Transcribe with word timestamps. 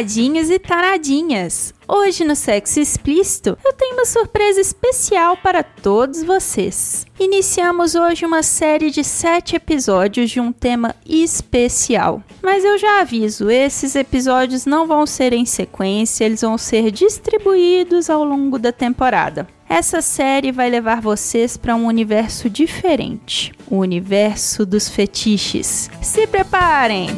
Taradinhos 0.00 0.48
e 0.48 0.58
taradinhas! 0.58 1.74
Hoje 1.86 2.24
no 2.24 2.34
Sexo 2.34 2.80
Explícito 2.80 3.58
eu 3.62 3.72
tenho 3.74 3.94
uma 3.94 4.06
surpresa 4.06 4.58
especial 4.58 5.36
para 5.36 5.62
todos 5.62 6.22
vocês. 6.22 7.06
Iniciamos 7.18 7.94
hoje 7.94 8.24
uma 8.24 8.42
série 8.42 8.90
de 8.90 9.04
sete 9.04 9.56
episódios 9.56 10.30
de 10.30 10.40
um 10.40 10.52
tema 10.52 10.96
especial. 11.06 12.22
Mas 12.40 12.64
eu 12.64 12.78
já 12.78 13.02
aviso, 13.02 13.50
esses 13.50 13.94
episódios 13.94 14.64
não 14.64 14.86
vão 14.86 15.04
ser 15.04 15.34
em 15.34 15.44
sequência, 15.44 16.24
eles 16.24 16.40
vão 16.40 16.56
ser 16.56 16.90
distribuídos 16.90 18.08
ao 18.08 18.24
longo 18.24 18.58
da 18.58 18.72
temporada. 18.72 19.46
Essa 19.68 20.00
série 20.00 20.50
vai 20.50 20.70
levar 20.70 21.02
vocês 21.02 21.58
para 21.58 21.76
um 21.76 21.84
universo 21.86 22.48
diferente, 22.48 23.52
o 23.68 23.76
universo 23.76 24.64
dos 24.64 24.88
fetiches. 24.88 25.90
Se 26.00 26.26
preparem! 26.26 27.08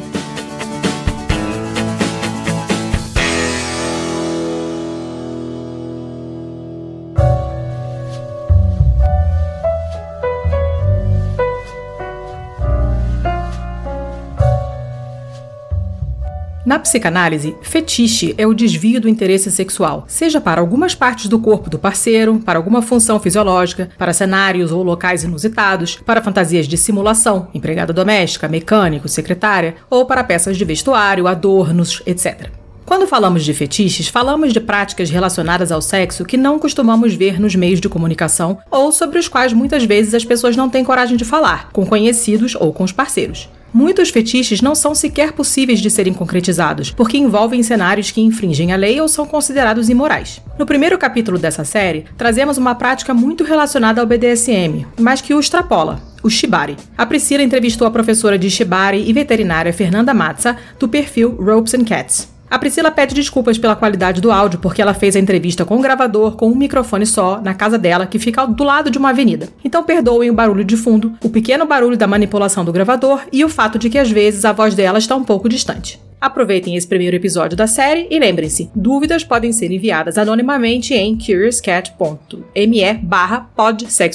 Na 16.73 16.79
psicanálise, 16.79 17.55
fetiche 17.61 18.33
é 18.35 18.47
o 18.47 18.53
desvio 18.55 18.99
do 18.99 19.07
interesse 19.07 19.51
sexual, 19.51 20.05
seja 20.07 20.41
para 20.41 20.59
algumas 20.59 20.95
partes 20.95 21.27
do 21.27 21.37
corpo 21.37 21.69
do 21.69 21.77
parceiro, 21.77 22.39
para 22.39 22.57
alguma 22.57 22.81
função 22.81 23.19
fisiológica, 23.19 23.91
para 23.95 24.11
cenários 24.11 24.71
ou 24.71 24.81
locais 24.81 25.23
inusitados, 25.23 25.97
para 25.97 26.23
fantasias 26.23 26.67
de 26.67 26.75
simulação, 26.75 27.47
empregada 27.53 27.93
doméstica, 27.93 28.47
mecânico, 28.47 29.07
secretária, 29.07 29.75
ou 29.87 30.07
para 30.07 30.23
peças 30.23 30.57
de 30.57 30.65
vestuário, 30.65 31.27
adornos, 31.27 32.01
etc. 32.07 32.49
Quando 32.83 33.05
falamos 33.05 33.45
de 33.45 33.53
fetiches, 33.53 34.07
falamos 34.07 34.51
de 34.51 34.59
práticas 34.59 35.11
relacionadas 35.11 35.71
ao 35.71 35.79
sexo 35.79 36.25
que 36.25 36.37
não 36.37 36.57
costumamos 36.57 37.13
ver 37.13 37.39
nos 37.39 37.55
meios 37.55 37.79
de 37.79 37.87
comunicação 37.87 38.57
ou 38.71 38.91
sobre 38.91 39.19
os 39.19 39.27
quais 39.27 39.53
muitas 39.53 39.83
vezes 39.83 40.15
as 40.15 40.25
pessoas 40.25 40.57
não 40.57 40.71
têm 40.71 40.83
coragem 40.83 41.17
de 41.17 41.23
falar, 41.23 41.69
com 41.71 41.85
conhecidos 41.85 42.55
ou 42.55 42.73
com 42.73 42.83
os 42.83 42.91
parceiros. 42.91 43.47
Muitos 43.73 44.11
fetiches 44.11 44.61
não 44.61 44.75
são 44.75 44.93
sequer 44.93 45.31
possíveis 45.31 45.79
de 45.79 45.89
serem 45.89 46.13
concretizados, 46.13 46.91
porque 46.91 47.17
envolvem 47.17 47.63
cenários 47.63 48.11
que 48.11 48.21
infringem 48.21 48.71
a 48.71 48.75
lei 48.75 49.01
ou 49.01 49.07
são 49.07 49.25
considerados 49.25 49.89
imorais. 49.89 50.39
No 50.59 50.65
primeiro 50.65 50.95
capítulo 50.97 51.39
dessa 51.39 51.65
série, 51.65 52.05
trazemos 52.15 52.59
uma 52.59 52.75
prática 52.75 53.13
muito 53.15 53.43
relacionada 53.43 53.99
ao 53.99 54.05
BDSM, 54.05 54.85
mas 54.99 55.21
que 55.21 55.33
o 55.33 55.39
extrapola, 55.39 56.03
o 56.21 56.29
Shibari. 56.29 56.77
A 56.95 57.05
Priscila 57.05 57.41
entrevistou 57.41 57.87
a 57.87 57.91
professora 57.91 58.37
de 58.37 58.49
Shibari 58.49 59.09
e 59.09 59.11
veterinária 59.11 59.73
Fernanda 59.73 60.13
Matza, 60.13 60.55
do 60.79 60.87
perfil 60.87 61.31
Ropes 61.31 61.73
and 61.73 61.85
Cats. 61.85 62.32
A 62.53 62.59
Priscila 62.59 62.91
pede 62.91 63.15
desculpas 63.15 63.57
pela 63.57 63.75
qualidade 63.75 64.21
do 64.21 64.31
áudio 64.31 64.59
porque 64.59 64.79
ela 64.79 64.93
fez 64.93 65.15
a 65.15 65.19
entrevista 65.19 65.65
com 65.65 65.75
o 65.75 65.81
gravador 65.81 66.35
com 66.35 66.51
um 66.51 66.55
microfone 66.55 67.03
só 67.03 67.41
na 67.41 67.55
casa 67.55 67.79
dela 67.79 68.05
que 68.05 68.19
fica 68.19 68.45
do 68.45 68.63
lado 68.63 68.91
de 68.91 68.99
uma 68.99 69.09
avenida. 69.09 69.49
Então 69.65 69.83
perdoem 69.83 70.29
o 70.29 70.35
barulho 70.35 70.63
de 70.63 70.77
fundo, 70.77 71.13
o 71.23 71.31
pequeno 71.31 71.65
barulho 71.65 71.97
da 71.97 72.05
manipulação 72.05 72.63
do 72.63 72.71
gravador 72.71 73.21
e 73.31 73.43
o 73.43 73.49
fato 73.49 73.79
de 73.79 73.89
que 73.89 73.97
às 73.97 74.11
vezes 74.11 74.45
a 74.45 74.51
voz 74.51 74.75
dela 74.75 74.99
está 74.99 75.15
um 75.15 75.23
pouco 75.23 75.49
distante. 75.49 75.99
Aproveitem 76.21 76.75
esse 76.75 76.85
primeiro 76.87 77.15
episódio 77.15 77.57
da 77.57 77.65
série 77.65 78.05
e 78.11 78.19
lembrem-se, 78.19 78.69
dúvidas 78.75 79.23
podem 79.23 79.51
ser 79.51 79.71
enviadas 79.71 80.15
anonimamente 80.15 80.93
em 80.93 81.17
curiouscat.me 81.17 82.93
barra 83.01 83.49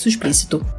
explícito. 0.06 0.77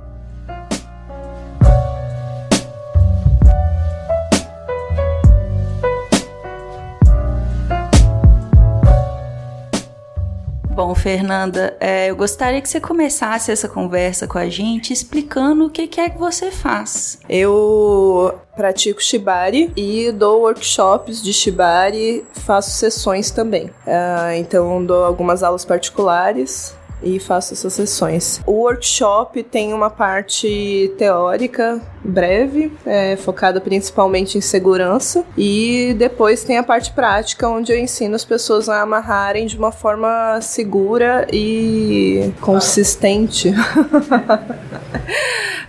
Bom, 10.79 10.95
Fernanda, 10.95 11.75
é, 11.77 12.09
eu 12.09 12.15
gostaria 12.15 12.61
que 12.61 12.69
você 12.69 12.79
começasse 12.79 13.51
essa 13.51 13.67
conversa 13.67 14.25
com 14.25 14.37
a 14.37 14.47
gente 14.47 14.93
explicando 14.93 15.65
o 15.65 15.69
que, 15.69 15.85
que 15.87 15.99
é 15.99 16.09
que 16.09 16.17
você 16.17 16.51
faz. 16.51 17.19
Eu 17.27 18.39
pratico 18.55 19.03
shibari 19.03 19.73
e 19.75 20.09
dou 20.13 20.43
workshops 20.43 21.21
de 21.21 21.33
shibari, 21.33 22.25
faço 22.31 22.71
sessões 22.71 23.29
também. 23.29 23.65
Uh, 23.65 24.31
então 24.37 24.85
dou 24.85 25.03
algumas 25.03 25.43
aulas 25.43 25.65
particulares 25.65 26.73
e 27.01 27.19
faço 27.19 27.53
essas 27.53 27.73
sessões. 27.73 28.41
O 28.45 28.63
workshop 28.63 29.43
tem 29.43 29.73
uma 29.73 29.89
parte 29.89 30.93
teórica 30.97 31.81
breve, 32.03 32.71
é, 32.85 33.15
focada 33.15 33.59
principalmente 33.59 34.37
em 34.37 34.41
segurança, 34.41 35.25
e 35.37 35.95
depois 35.97 36.43
tem 36.43 36.57
a 36.57 36.63
parte 36.63 36.91
prática, 36.91 37.47
onde 37.47 37.71
eu 37.71 37.77
ensino 37.77 38.15
as 38.15 38.25
pessoas 38.25 38.69
a 38.69 38.81
amarrarem 38.81 39.45
de 39.45 39.57
uma 39.57 39.71
forma 39.71 40.39
segura 40.41 41.27
e 41.31 42.33
consistente. 42.41 43.53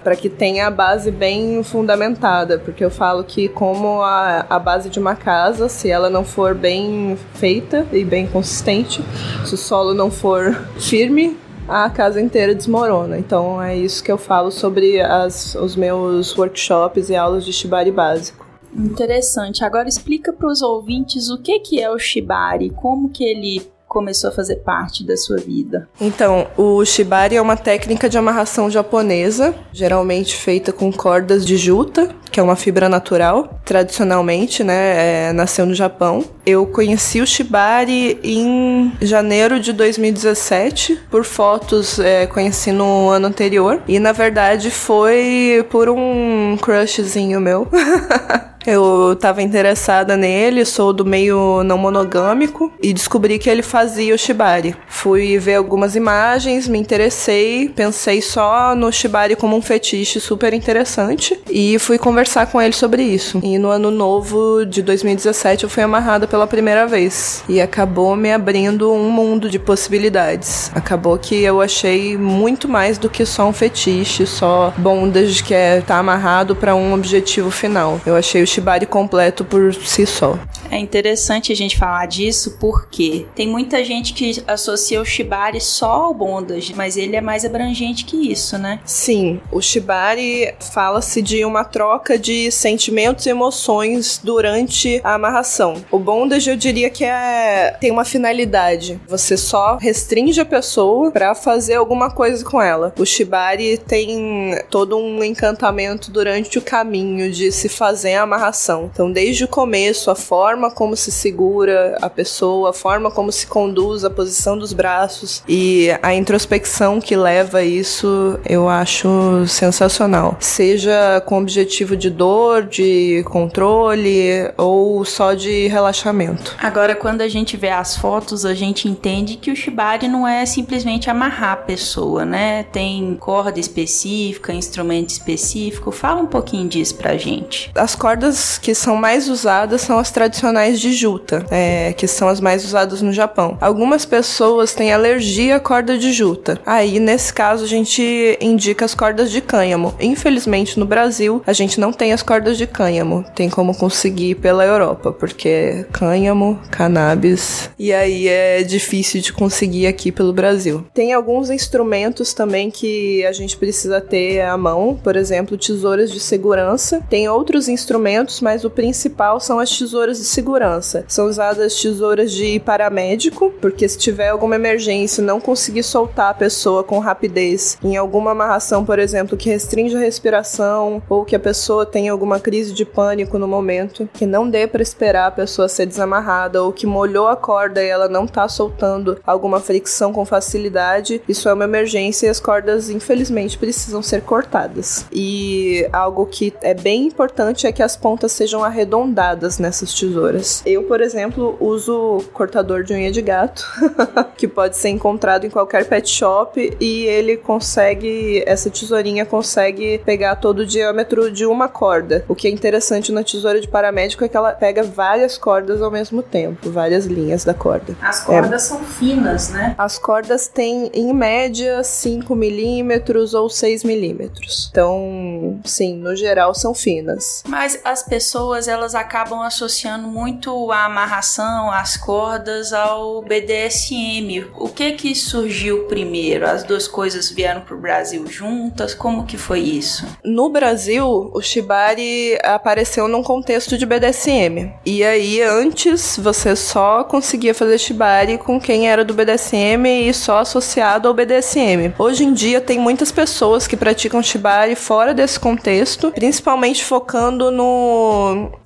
para 0.03 0.17
que 0.17 0.29
tenha 0.29 0.67
a 0.67 0.71
base 0.71 1.11
bem 1.11 1.63
fundamentada, 1.63 2.59
porque 2.59 2.85
eu 2.85 2.91
falo 2.91 3.23
que 3.25 3.49
como 3.49 4.03
a, 4.03 4.47
a 4.49 4.59
base 4.59 4.89
de 4.89 4.99
uma 4.99 5.15
casa, 5.15 5.69
se 5.69 5.91
ela 5.91 6.09
não 6.09 6.25
for 6.25 6.55
bem 6.55 7.19
feita 7.35 7.87
e 7.93 8.05
bem 8.05 8.27
consistente, 8.27 9.03
se 9.45 9.55
o 9.55 9.59
solo 9.59 9.95
não 9.95 10.11
for 10.11 10.55
firme, 10.79 11.37
a 11.69 11.89
casa 11.89 12.21
inteira 12.21 12.55
desmorona. 12.55 13.19
Então 13.19 13.63
é 13.63 13.77
isso 13.77 14.03
que 14.03 14.11
eu 14.11 14.19
falo 14.19 14.51
sobre 14.51 15.01
as, 15.01 15.55
os 15.55 15.77
meus 15.77 16.37
workshops 16.37 17.09
e 17.11 17.17
aulas 17.17 17.45
de 17.45 17.53
Shibari 17.53 17.93
básico. 17.93 18.49
Interessante. 18.75 19.65
Agora 19.65 19.89
explica 19.89 20.33
para 20.33 20.49
os 20.49 20.63
ouvintes 20.63 21.29
o 21.29 21.39
que, 21.39 21.61
que 21.61 21.81
é 21.81 21.91
o 21.91 21.99
Shibari, 21.99 22.71
como 22.71 23.09
que 23.09 23.25
ele 23.25 23.63
começou 23.91 24.31
a 24.31 24.33
fazer 24.33 24.57
parte 24.57 25.05
da 25.05 25.17
sua 25.17 25.37
vida? 25.37 25.89
Então, 26.01 26.47
o 26.57 26.85
shibari 26.85 27.35
é 27.35 27.43
uma 27.43 27.57
técnica 27.57 28.09
de 28.09 28.17
amarração 28.17 28.71
japonesa, 28.71 29.53
geralmente 29.73 30.37
feita 30.37 30.73
com 30.73 30.93
cordas 30.93 31.45
de 31.45 31.57
juta, 31.57 32.15
que 32.31 32.39
é 32.39 32.43
uma 32.43 32.55
fibra 32.55 32.89
natural, 32.89 33.61
tradicionalmente, 33.65 34.63
né, 34.63 35.31
é, 35.31 35.33
nasceu 35.33 35.67
no 35.67 35.75
Japão. 35.75 36.25
Eu 36.47 36.67
conheci 36.67 37.21
o 37.21 37.27
shibari 37.27 38.21
em 38.23 38.93
janeiro 39.03 39.59
de 39.59 39.73
2017 39.73 41.01
por 41.11 41.25
fotos, 41.25 41.99
é, 41.99 42.29
conheci 42.29 42.71
no 42.71 43.09
ano 43.09 43.27
anterior 43.27 43.83
e 43.89 43.99
na 43.99 44.13
verdade 44.13 44.71
foi 44.71 45.67
por 45.69 45.89
um 45.89 46.57
crushzinho 46.63 47.41
meu. 47.41 47.67
Eu 48.67 49.15
estava 49.15 49.43
interessada 49.43 50.17
nele, 50.17 50.65
sou 50.65 50.93
do 50.93 51.05
meio 51.05 51.63
não 51.65 51.79
monogâmico 51.79 52.71
e 52.83 52.93
descobri 52.93 53.39
que 53.39 53.49
ele 53.49 53.63
fazia 53.63 54.15
o 54.15 54.19
shibari. 54.19 54.77
Fui 54.87 55.39
ver 55.39 55.55
algumas 55.55 55.97
imagens, 55.97 56.69
me 56.69 56.79
interessei, 56.79 57.69
pensei 57.69 58.21
só 58.21 58.75
no 58.75 58.93
shibari 58.93 59.35
como 59.35 59.57
um 59.57 59.63
fetiche 59.63 60.21
super 60.21 60.53
interessante 60.53 61.41
e 61.49 61.79
fui 61.79 61.99
conversar 61.99 62.47
com 62.47 62.61
ele 62.61 62.75
sobre 62.75 63.03
isso. 63.03 63.41
E 63.43 63.59
no 63.59 63.71
ano 63.71 63.91
novo 63.91 64.67
de 64.67 64.83
2017 64.83 65.65
eu 65.65 65.71
fui 65.71 65.83
amarrada 65.83 66.27
pela 66.27 66.47
primeira 66.47 66.87
vez 66.87 67.43
e 67.49 67.61
acabou 67.61 68.15
me 68.15 68.31
abrindo 68.31 68.93
um 68.93 69.11
mundo 69.11 69.49
de 69.49 69.59
possibilidades. 69.59 70.71
Acabou 70.75 71.17
que 71.17 71.43
eu 71.43 71.63
achei 71.63 72.17
muito 72.19 72.69
mais 72.69 72.99
do 72.99 73.09
que 73.09 73.25
só 73.25 73.49
um 73.49 73.53
fetiche, 73.53 74.27
só 74.27 74.73
bondage 74.77 75.43
que 75.43 75.55
é 75.55 75.79
estar 75.79 75.95
tá 75.95 76.01
amarrado 76.01 76.55
para 76.55 76.75
um 76.75 76.93
objetivo 76.93 77.51
final. 77.51 77.99
Eu 78.05 78.15
achei 78.15 78.43
o 78.43 78.50
shibari 78.51 78.85
completo 78.85 79.45
por 79.45 79.73
si 79.75 80.05
só. 80.05 80.39
É 80.71 80.79
interessante 80.79 81.53
a 81.53 81.57
gente 81.57 81.77
falar 81.77 82.07
disso 82.07 82.57
porque 82.61 83.27
tem 83.35 83.49
muita 83.49 83.85
gente 83.85 84.13
que 84.13 84.43
associa 84.47 85.01
o 85.01 85.05
shibari 85.05 85.61
só 85.61 85.91
ao 86.05 86.15
bondage, 86.15 86.75
mas 86.77 86.97
ele 86.97 87.17
é 87.17 87.21
mais 87.21 87.45
abrangente 87.45 88.05
que 88.05 88.31
isso, 88.31 88.59
né? 88.59 88.81
Sim, 88.85 89.41
o 89.51 89.61
shibari 89.61 90.55
fala-se 90.73 91.23
de 91.23 91.45
uma 91.45 91.65
troca 91.65 92.19
de 92.19 92.51
sentimentos 92.51 93.27
e 93.27 93.31
emoções 93.31 94.21
durante 94.23 95.01
a 95.03 95.15
amarração. 95.15 95.75
O 95.91 95.99
bondage 95.99 96.51
eu 96.51 96.57
diria 96.57 96.91
que 96.91 97.05
é 97.05 97.77
tem 97.81 97.91
uma 97.91 98.05
finalidade. 98.05 99.01
Você 99.07 99.37
só 99.37 99.77
restringe 99.77 100.41
a 100.41 100.45
pessoa 100.45 101.11
para 101.11 101.35
fazer 101.35 101.75
alguma 101.75 102.11
coisa 102.11 102.45
com 102.45 102.61
ela. 102.61 102.93
O 102.99 103.05
shibari 103.05 103.79
tem 103.79 104.59
todo 104.71 104.97
um 104.97 105.23
encantamento 105.23 106.11
durante 106.11 106.59
o 106.59 106.63
caminho 106.63 107.31
de 107.31 107.53
se 107.53 107.69
fazer 107.69 108.15
a 108.15 108.23
amarração 108.23 108.40
amarração. 108.41 108.91
Então, 108.93 109.13
desde 109.13 109.45
o 109.45 109.49
começo, 109.49 110.11
a 110.11 110.15
forma 110.15 110.71
como 110.71 110.97
se 110.97 111.13
segura 111.13 111.99
a 112.01 112.09
pessoa, 112.09 112.71
a 112.71 112.73
forma 112.73 113.11
como 113.11 113.31
se 113.31 113.47
conduz, 113.47 114.05
a 114.05 114.11
posição 114.11 114.57
dos 114.57 114.73
braços 114.73 115.43
e 115.47 115.91
a 116.03 116.15
introspecção 116.15 117.01
que 117.01 117.15
leva 117.15 117.59
a 117.59 117.65
isso, 117.65 118.39
eu 118.49 118.69
acho 118.69 119.47
sensacional. 119.47 120.37
Seja 120.41 121.23
com 121.27 121.39
objetivo 121.39 121.97
de 121.97 122.09
dor, 122.09 122.65
de 122.65 123.23
controle 123.27 124.51
ou 124.57 125.05
só 125.05 125.35
de 125.35 125.69
relaxamento. 125.69 126.57
Agora, 126.59 126.95
quando 126.95 127.21
a 127.21 127.29
gente 127.29 127.57
vê 127.57 127.69
as 127.69 127.97
fotos, 127.97 128.45
a 128.45 128.55
gente 128.55 128.89
entende 128.89 129.37
que 129.37 129.51
o 129.51 129.57
shibari 129.57 130.09
não 130.09 130.27
é 130.27 130.47
simplesmente 130.47 131.11
amarrar 131.11 131.53
a 131.53 131.57
pessoa, 131.57 132.25
né? 132.25 132.63
Tem 132.65 133.17
corda 133.21 133.61
específica, 133.61 134.53
instrumento 134.53 135.11
específico. 135.11 135.91
Fala 135.91 136.23
um 136.23 136.27
pouquinho 136.27 136.69
disso 136.69 136.95
pra 136.95 137.17
gente. 137.17 137.71
As 137.75 137.95
cordas 137.95 138.30
que 138.59 138.75
são 138.75 138.97
mais 138.97 139.29
usadas 139.29 139.81
são 139.81 139.99
as 139.99 140.11
tradicionais 140.11 140.81
de 140.81 140.93
juta, 140.93 141.45
é, 141.51 141.93
que 141.93 142.07
são 142.07 142.29
as 142.29 142.41
mais 142.41 142.65
usadas 142.65 143.03
no 143.03 143.13
Japão. 143.13 143.57
Algumas 143.61 144.05
pessoas 144.05 144.75
têm 144.75 144.93
alergia 144.93 145.57
à 145.57 145.61
corda 145.61 145.97
de 145.97 146.13
juta. 146.13 146.61
Aí, 146.65 146.99
nesse 146.99 147.33
caso, 147.33 147.65
a 147.65 147.69
gente 147.69 148.39
indica 148.41 148.85
as 148.85 148.95
cordas 148.95 149.31
de 149.31 149.41
cânhamo. 149.41 149.95
Infelizmente, 150.01 150.79
no 150.79 150.87
Brasil, 150.87 151.43
a 151.47 151.53
gente 151.53 151.81
não 151.81 151.93
tem 151.93 152.13
as 152.13 152.23
cordas 152.23 152.57
de 152.57 152.67
cânhamo. 152.67 153.25
Tem 153.35 153.49
como 153.49 153.75
conseguir 153.75 154.37
pela 154.37 154.65
Europa, 154.65 155.13
porque 155.13 155.85
cânhamo, 155.93 156.59
cannabis, 156.71 157.71
e 157.79 157.93
aí 157.93 158.29
é 158.29 158.63
difícil 158.63 159.21
de 159.21 159.33
conseguir 159.33 159.87
aqui 159.87 160.13
pelo 160.13 160.33
Brasil. 160.33 160.85
Tem 160.93 161.13
alguns 161.13 161.51
instrumentos 161.51 162.35
também 162.35 162.71
que 162.71 163.25
a 163.25 163.33
gente 163.33 163.57
precisa 163.57 164.01
ter 164.01 164.41
à 164.43 164.57
mão, 164.57 164.99
por 165.03 165.17
exemplo, 165.17 165.57
tesouras 165.57 166.11
de 166.11 166.21
segurança. 166.21 167.03
Tem 167.09 167.29
outros 167.29 167.69
instrumentos, 167.69 168.20
mas 168.41 168.65
o 168.65 168.71
principal 168.71 169.41
são 169.41 169.59
as 169.59 169.77
tesouras 169.77 170.19
de 170.19 170.25
segurança. 170.25 171.05
São 171.09 171.27
usadas 171.27 171.81
tesouras 171.81 172.33
de 172.33 172.61
paramédico, 172.61 173.53
porque 173.61 173.89
se 173.89 173.97
tiver 173.99 174.29
alguma 174.29 174.57
emergência 174.57 175.23
não 175.23 175.41
conseguir 175.41 175.83
soltar 175.83 176.31
a 176.31 176.35
pessoa 176.35 176.85
com 176.85 176.99
rapidez 176.99 177.79
em 177.83 177.97
alguma 177.97 178.33
amarração, 178.33 178.85
por 178.85 178.99
exemplo, 178.99 179.37
que 179.37 179.51
restringe 179.51 179.97
a 179.97 180.01
respiração 180.01 181.03
ou 181.09 181.25
que 181.25 181.37
a 181.37 181.41
pessoa 181.41 181.87
tenha 181.87 182.13
alguma 182.13 182.39
crise 182.39 182.73
de 182.73 182.85
pânico 182.85 183.39
no 183.39 183.49
momento, 183.49 184.09
que 184.13 184.27
não 184.27 184.49
dê 184.49 184.67
para 184.67 184.83
esperar 184.83 185.27
a 185.27 185.31
pessoa 185.31 185.69
ser 185.69 185.87
desamarrada 185.87 186.63
ou 186.63 186.73
que 186.73 186.87
molhou 186.87 187.29
a 187.29 187.37
corda 187.37 187.83
e 187.83 187.89
ela 187.89 188.09
não 188.09 188.27
tá 188.27 188.49
soltando 188.49 189.19
alguma 189.27 189.61
fricção 189.61 190.13
com 190.13 190.25
facilidade, 190.25 191.23
isso 191.29 191.49
é 191.49 191.55
uma 191.55 191.65
emergência 191.65 192.27
e 192.27 192.29
as 192.29 192.41
cordas, 192.41 192.91
infelizmente, 192.91 193.57
precisam 193.57 194.03
ser 194.03 194.23
cortadas. 194.23 195.07
E 195.13 195.89
algo 195.93 196.27
que 196.27 196.53
é 196.63 196.75
bem 196.75 197.07
importante 197.07 197.67
é 197.67 197.73
que 197.73 197.83
as 197.83 197.97
pontas 197.97 198.10
sejam 198.29 198.65
arredondadas 198.65 199.59
nessas 199.59 199.93
tesouras. 199.95 200.63
Eu, 200.65 200.85
por 200.85 201.01
exemplo, 201.01 201.57
uso 201.61 202.23
cortador 202.33 202.83
de 202.83 202.93
unha 202.93 203.11
de 203.11 203.23
gato, 203.23 203.67
que 204.37 204.49
pode 204.49 204.77
ser 204.77 204.89
encontrado 204.89 205.45
em 205.45 205.51
qualquer 205.51 205.87
pet 205.87 206.09
shop 206.09 206.77
e 206.81 207.05
ele 207.07 207.37
consegue, 207.37 208.43
essa 208.47 208.71
tesourinha 208.71 209.25
consegue 209.25 209.99
pegar 210.05 210.37
todo 210.37 210.61
o 210.61 210.67
diâmetro 210.67 211.31
de 211.31 211.47
uma 211.47 211.69
corda. 211.69 212.25
O 212.29 212.35
que 212.35 212.49
é 212.49 212.51
interessante 212.51 213.13
na 213.13 213.23
tesoura 213.23 213.61
de 213.61 213.69
paramédico 213.69 214.25
é 214.25 214.29
que 214.29 214.37
ela 214.37 214.53
pega 214.53 214.83
várias 214.83 215.37
cordas 215.37 215.83
ao 215.83 215.91
mesmo 215.91 216.23
tempo, 216.23 216.71
várias 216.71 217.07
linhas 217.07 217.45
da 217.45 217.55
corda. 217.55 217.97
As 218.01 218.21
cordas 218.21 218.65
é. 218.65 218.69
são 218.69 218.85
finas, 218.85 219.51
né? 219.51 219.75
As 219.77 219.99
cordas 219.99 220.49
têm, 220.49 220.91
em 220.95 221.13
média, 221.13 221.83
5 221.83 222.35
milímetros 222.35 223.35
ou 223.35 223.49
6 223.49 223.85
milímetros. 223.85 224.69
Então, 224.71 225.61
sim, 225.65 225.97
no 225.97 226.15
geral 226.15 226.55
são 226.55 226.75
finas. 226.75 227.43
Mas 227.47 227.81
as 227.85 228.00
pessoas, 228.03 228.69
elas 228.69 228.95
acabam 228.95 229.43
associando 229.43 230.09
muito 230.09 230.71
a 230.71 230.85
amarração, 230.85 231.71
as 231.71 231.97
cordas 231.97 232.73
ao 232.73 233.23
BDSM. 233.23 234.47
O 234.57 234.69
que 234.69 234.93
que 234.93 235.15
surgiu 235.15 235.85
primeiro? 235.85 236.47
As 236.47 236.63
duas 236.63 236.87
coisas 236.87 237.31
vieram 237.31 237.61
pro 237.61 237.79
Brasil 237.79 238.27
juntas? 238.27 238.95
Como 238.95 239.25
que 239.25 239.37
foi 239.37 239.61
isso? 239.61 240.07
No 240.25 240.49
Brasil, 240.49 241.31
o 241.33 241.41
Shibari 241.41 242.39
apareceu 242.43 243.09
num 243.09 243.23
contexto 243.23 243.77
de 243.77 243.87
BDSM. 243.87 244.73
E 244.85 245.05
aí, 245.05 245.43
antes, 245.43 246.19
você 246.19 246.55
só 246.57 247.05
conseguia 247.05 247.55
fazer 247.55 247.79
Shibari 247.79 248.39
com 248.39 248.61
quem 248.61 248.89
era 248.89 249.05
do 249.05 249.15
BDSM 249.15 249.87
e 250.09 250.13
só 250.15 250.39
associado 250.39 251.09
ao 251.09 251.15
BDSM. 251.15 251.95
Hoje 251.99 252.25
em 252.25 252.33
dia, 252.33 252.61
tem 252.61 252.79
muitas 252.79 253.13
pessoas 253.13 253.67
que 253.67 253.77
praticam 253.77 254.23
Shibari 254.23 254.75
fora 254.75 255.15
desse 255.15 255.39
contexto, 255.39 256.13
principalmente 256.13 256.85
focando 256.85 257.51
no, 257.51 257.90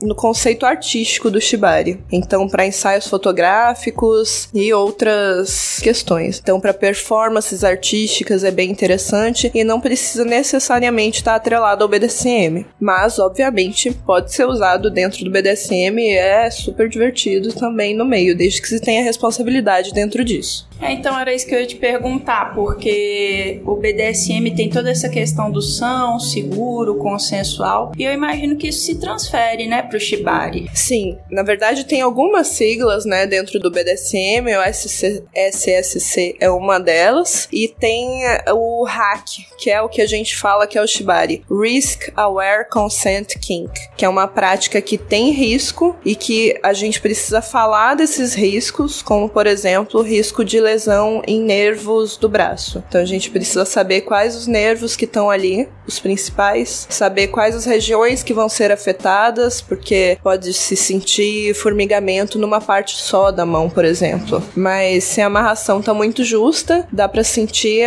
no 0.00 0.14
conceito 0.14 0.66
artístico 0.66 1.30
do 1.30 1.40
Shibari. 1.40 2.00
Então, 2.10 2.48
para 2.48 2.66
ensaios 2.66 3.06
fotográficos 3.06 4.48
e 4.54 4.72
outras 4.72 5.80
questões. 5.82 6.40
Então, 6.42 6.60
para 6.60 6.74
performances 6.74 7.64
artísticas 7.64 8.44
é 8.44 8.50
bem 8.50 8.70
interessante 8.70 9.50
e 9.54 9.64
não 9.64 9.80
precisa 9.80 10.24
necessariamente 10.24 11.18
estar 11.18 11.34
atrelado 11.34 11.82
ao 11.82 11.88
BDSM. 11.88 12.66
Mas, 12.80 13.18
obviamente, 13.18 13.90
pode 14.06 14.32
ser 14.32 14.46
usado 14.46 14.90
dentro 14.90 15.24
do 15.24 15.30
BDSM 15.30 15.98
e 15.98 16.16
é 16.16 16.50
super 16.50 16.88
divertido 16.88 17.52
também 17.52 17.94
no 17.94 18.04
meio, 18.04 18.36
desde 18.36 18.60
que 18.60 18.68
se 18.68 18.80
tenha 18.80 19.02
responsabilidade 19.02 19.92
dentro 19.92 20.24
disso. 20.24 20.68
É, 20.80 20.92
então 20.92 21.18
era 21.18 21.32
isso 21.32 21.46
que 21.46 21.54
eu 21.54 21.60
ia 21.60 21.66
te 21.66 21.76
perguntar, 21.76 22.54
porque 22.54 23.60
o 23.64 23.76
BDSM 23.76 24.54
tem 24.54 24.68
toda 24.68 24.90
essa 24.90 25.08
questão 25.08 25.50
do 25.50 25.62
são, 25.62 26.18
seguro, 26.18 26.96
consensual, 26.96 27.92
e 27.96 28.04
eu 28.04 28.12
imagino 28.12 28.56
que 28.56 28.68
isso 28.68 28.84
se 28.84 28.96
transfere, 28.96 29.66
né, 29.66 29.82
pro 29.82 30.00
Shibari. 30.00 30.68
Sim, 30.74 31.18
na 31.30 31.42
verdade 31.42 31.84
tem 31.84 32.02
algumas 32.02 32.48
siglas, 32.48 33.04
né, 33.04 33.26
dentro 33.26 33.58
do 33.60 33.70
BDSM, 33.70 34.46
o 34.56 34.72
SC, 34.72 35.24
SSC 35.34 36.36
é 36.40 36.50
uma 36.50 36.78
delas, 36.78 37.48
e 37.52 37.68
tem 37.68 38.20
o 38.52 38.84
RAC, 38.84 39.46
que 39.58 39.70
é 39.70 39.80
o 39.80 39.88
que 39.88 40.02
a 40.02 40.06
gente 40.06 40.36
fala 40.36 40.66
que 40.66 40.76
é 40.76 40.82
o 40.82 40.86
Shibari, 40.86 41.42
Risk 41.50 42.12
Aware 42.16 42.68
Consent 42.68 43.38
Kink, 43.40 43.72
que 43.96 44.04
é 44.04 44.08
uma 44.08 44.26
prática 44.26 44.80
que 44.80 44.98
tem 44.98 45.30
risco 45.30 45.96
e 46.04 46.14
que 46.14 46.58
a 46.62 46.72
gente 46.72 47.00
precisa 47.00 47.40
falar 47.40 47.94
desses 47.94 48.34
riscos, 48.34 49.02
como 49.02 49.28
por 49.28 49.46
exemplo, 49.46 50.00
o 50.00 50.02
risco 50.02 50.44
de 50.44 50.63
lesão 50.64 51.22
em 51.26 51.40
nervos 51.40 52.16
do 52.16 52.28
braço. 52.28 52.82
Então 52.88 53.00
a 53.00 53.04
gente 53.04 53.30
precisa 53.30 53.64
saber 53.64 54.00
quais 54.00 54.34
os 54.34 54.46
nervos 54.46 54.96
que 54.96 55.04
estão 55.04 55.30
ali, 55.30 55.68
os 55.86 55.98
principais, 55.98 56.86
saber 56.90 57.28
quais 57.28 57.54
as 57.54 57.64
regiões 57.64 58.22
que 58.22 58.32
vão 58.32 58.48
ser 58.48 58.72
afetadas, 58.72 59.60
porque 59.60 60.18
pode 60.22 60.52
se 60.54 60.76
sentir 60.76 61.54
formigamento 61.54 62.38
numa 62.38 62.60
parte 62.60 62.96
só 62.96 63.30
da 63.30 63.44
mão, 63.44 63.68
por 63.68 63.84
exemplo. 63.84 64.42
Mas 64.56 65.04
se 65.04 65.20
a 65.20 65.26
amarração 65.26 65.82
tá 65.82 65.92
muito 65.92 66.24
justa, 66.24 66.88
dá 66.90 67.06
para 67.08 67.22
sentir 67.22 67.86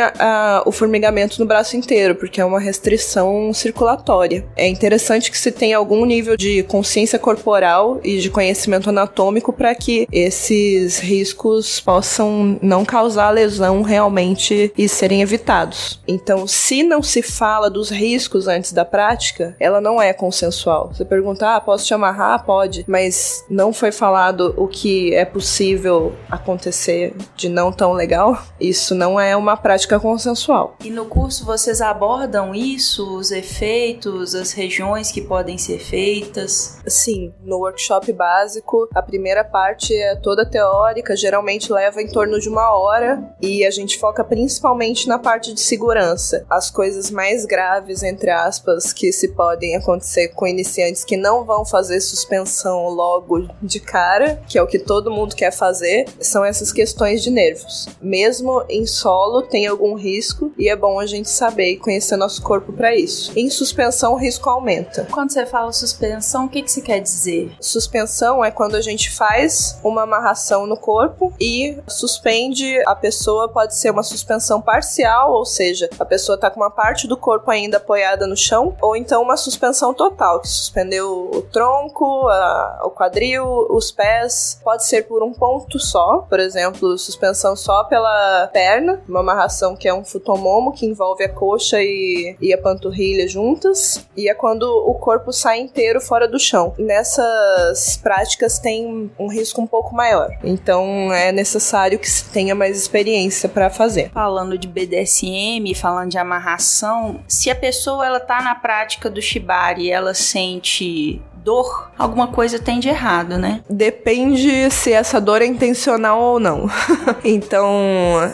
o 0.65 0.71
formigamento 0.71 1.39
no 1.39 1.45
braço 1.45 1.75
inteiro, 1.75 2.15
porque 2.15 2.39
é 2.39 2.45
uma 2.45 2.59
restrição 2.59 3.51
circulatória. 3.53 4.45
É 4.55 4.67
interessante 4.67 5.31
que 5.31 5.37
se 5.37 5.51
tenha 5.51 5.77
algum 5.77 6.05
nível 6.05 6.37
de 6.37 6.63
consciência 6.63 7.17
corporal 7.17 7.99
e 8.03 8.19
de 8.19 8.29
conhecimento 8.29 8.89
anatômico 8.89 9.51
para 9.51 9.73
que 9.73 10.07
esses 10.11 10.99
riscos 10.99 11.79
possam 11.79 12.59
não 12.67 12.83
causar 12.85 13.29
lesão 13.31 13.81
realmente 13.81 14.71
e 14.77 14.87
serem 14.87 15.21
evitados. 15.21 15.99
Então, 16.07 16.45
se 16.45 16.83
não 16.83 17.01
se 17.01 17.21
fala 17.21 17.69
dos 17.69 17.89
riscos 17.89 18.47
antes 18.47 18.73
da 18.73 18.83
prática, 18.83 19.55
ela 19.59 19.79
não 19.79 20.01
é 20.01 20.13
consensual. 20.13 20.89
Você 20.93 21.05
pergunta, 21.05 21.55
ah, 21.55 21.61
posso 21.61 21.85
te 21.85 21.93
amarrar? 21.93 22.45
Pode, 22.45 22.83
mas 22.87 23.45
não 23.49 23.71
foi 23.71 23.91
falado 23.91 24.53
o 24.57 24.67
que 24.67 25.13
é 25.15 25.23
possível 25.23 26.13
acontecer 26.29 27.15
de 27.35 27.47
não 27.47 27.71
tão 27.71 27.93
legal. 27.93 28.37
Isso 28.59 28.93
não 28.93 29.19
é 29.19 29.35
uma 29.35 29.55
prática 29.55 29.99
consensual. 29.99 30.75
E 30.83 30.89
no 30.89 31.05
curso 31.05 31.45
vocês 31.45 31.81
abordam 31.81 32.53
isso, 32.53 33.17
os 33.17 33.31
efeitos, 33.31 34.35
as 34.35 34.51
regiões 34.51 35.11
que 35.11 35.21
podem 35.21 35.57
ser 35.57 35.79
feitas? 35.79 36.79
Sim, 36.85 37.33
no 37.43 37.57
workshop 37.59 38.11
básico, 38.11 38.89
a 38.93 39.01
primeira 39.01 39.43
parte 39.43 39.95
é 39.95 40.15
toda 40.15 40.45
teórica, 40.45 41.15
geralmente 41.15 41.71
leva 41.71 42.01
em 42.01 42.07
torno 42.07 42.39
de 42.39 42.49
uma 42.49 42.56
uma 42.57 42.71
hora 42.71 43.23
e 43.39 43.63
a 43.63 43.69
gente 43.69 43.99
foca 43.99 44.23
principalmente 44.23 45.07
na 45.07 45.19
parte 45.19 45.53
de 45.53 45.59
segurança. 45.59 46.43
As 46.49 46.71
coisas 46.71 47.11
mais 47.11 47.45
graves, 47.45 48.01
entre 48.01 48.31
aspas, 48.31 48.91
que 48.91 49.11
se 49.11 49.29
podem 49.29 49.75
acontecer 49.75 50.29
com 50.29 50.47
iniciantes 50.47 51.03
que 51.03 51.15
não 51.15 51.45
vão 51.45 51.63
fazer 51.63 52.01
suspensão 52.01 52.89
logo 52.89 53.47
de 53.61 53.79
cara, 53.79 54.41
que 54.47 54.57
é 54.57 54.63
o 54.63 54.67
que 54.67 54.79
todo 54.79 55.11
mundo 55.11 55.35
quer 55.35 55.51
fazer, 55.51 56.05
são 56.19 56.43
essas 56.43 56.71
questões 56.71 57.21
de 57.21 57.29
nervos. 57.29 57.87
Mesmo 58.01 58.63
em 58.67 58.87
solo 58.87 59.43
tem 59.43 59.67
algum 59.67 59.93
risco 59.93 60.51
e 60.57 60.67
é 60.67 60.75
bom 60.75 60.99
a 60.99 61.05
gente 61.05 61.29
saber 61.29 61.73
e 61.73 61.77
conhecer 61.77 62.17
nosso 62.17 62.41
corpo 62.41 62.73
para 62.73 62.95
isso. 62.95 63.31
Em 63.37 63.51
suspensão 63.51 64.13
o 64.13 64.17
risco 64.17 64.49
aumenta. 64.49 65.07
Quando 65.11 65.31
você 65.31 65.45
fala 65.45 65.71
suspensão, 65.71 66.45
o 66.45 66.49
que 66.49 66.63
que 66.63 66.71
você 66.71 66.81
quer 66.81 67.01
dizer? 67.01 67.51
Suspensão 67.61 68.43
é 68.43 68.49
quando 68.49 68.75
a 68.75 68.81
gente 68.81 69.11
faz 69.11 69.79
uma 69.83 70.03
amarração 70.03 70.65
no 70.65 70.75
corpo 70.77 71.31
e 71.39 71.77
suspende 71.87 72.46
a 72.85 72.95
pessoa 72.95 73.49
pode 73.49 73.75
ser 73.75 73.91
uma 73.91 74.03
suspensão 74.03 74.61
parcial, 74.61 75.33
ou 75.33 75.45
seja, 75.45 75.89
a 75.99 76.05
pessoa 76.05 76.37
tá 76.37 76.49
com 76.49 76.59
uma 76.59 76.71
parte 76.71 77.07
do 77.07 77.17
corpo 77.17 77.51
ainda 77.51 77.77
apoiada 77.77 78.27
no 78.27 78.35
chão, 78.35 78.75
ou 78.81 78.95
então 78.95 79.21
uma 79.21 79.37
suspensão 79.37 79.93
total, 79.93 80.39
que 80.39 80.47
suspendeu 80.47 81.29
o 81.33 81.41
tronco, 81.41 82.27
a, 82.27 82.81
o 82.85 82.91
quadril, 82.91 83.67
os 83.69 83.91
pés. 83.91 84.59
Pode 84.63 84.85
ser 84.85 85.07
por 85.07 85.23
um 85.23 85.33
ponto 85.33 85.79
só, 85.79 86.25
por 86.29 86.39
exemplo, 86.39 86.97
suspensão 86.97 87.55
só 87.55 87.83
pela 87.83 88.47
perna, 88.53 89.01
uma 89.07 89.19
amarração 89.19 89.75
que 89.75 89.87
é 89.87 89.93
um 89.93 90.03
futomomo, 90.03 90.73
que 90.73 90.85
envolve 90.85 91.23
a 91.23 91.29
coxa 91.29 91.81
e, 91.81 92.35
e 92.41 92.53
a 92.53 92.57
panturrilha 92.57 93.27
juntas, 93.27 94.05
e 94.15 94.29
é 94.29 94.33
quando 94.33 94.63
o 94.63 94.93
corpo 94.95 95.31
sai 95.31 95.59
inteiro 95.59 95.99
fora 96.01 96.27
do 96.27 96.39
chão. 96.39 96.73
Nessas 96.77 97.97
práticas 97.97 98.59
tem 98.59 99.11
um 99.17 99.27
risco 99.27 99.61
um 99.61 99.67
pouco 99.67 99.93
maior, 99.93 100.29
então 100.43 101.11
é 101.11 101.31
necessário 101.31 101.99
que 101.99 102.09
se 102.09 102.25
tenha 102.37 102.53
mais 102.53 102.77
experiência 102.77 103.49
para 103.49 103.67
fazer. 103.67 104.11
Falando 104.11 104.59
de 104.59 104.67
BDSM, 104.67 105.73
falando 105.73 106.11
de 106.11 106.19
amarração, 106.19 107.19
se 107.27 107.49
a 107.49 107.55
pessoa 107.55 108.05
ela 108.05 108.19
tá 108.19 108.43
na 108.43 108.53
prática 108.53 109.09
do 109.09 109.19
shibari, 109.19 109.89
ela 109.89 110.13
sente 110.13 111.19
dor, 111.47 111.89
alguma 111.97 112.27
coisa 112.27 112.59
tem 112.59 112.77
de 112.77 112.89
errado, 112.89 113.37
né? 113.37 113.61
Depende 113.69 114.69
se 114.69 114.91
essa 114.91 115.21
dor 115.21 115.41
é 115.41 115.45
intencional 115.45 116.19
ou 116.19 116.41
não. 116.41 116.69
então, 117.23 117.73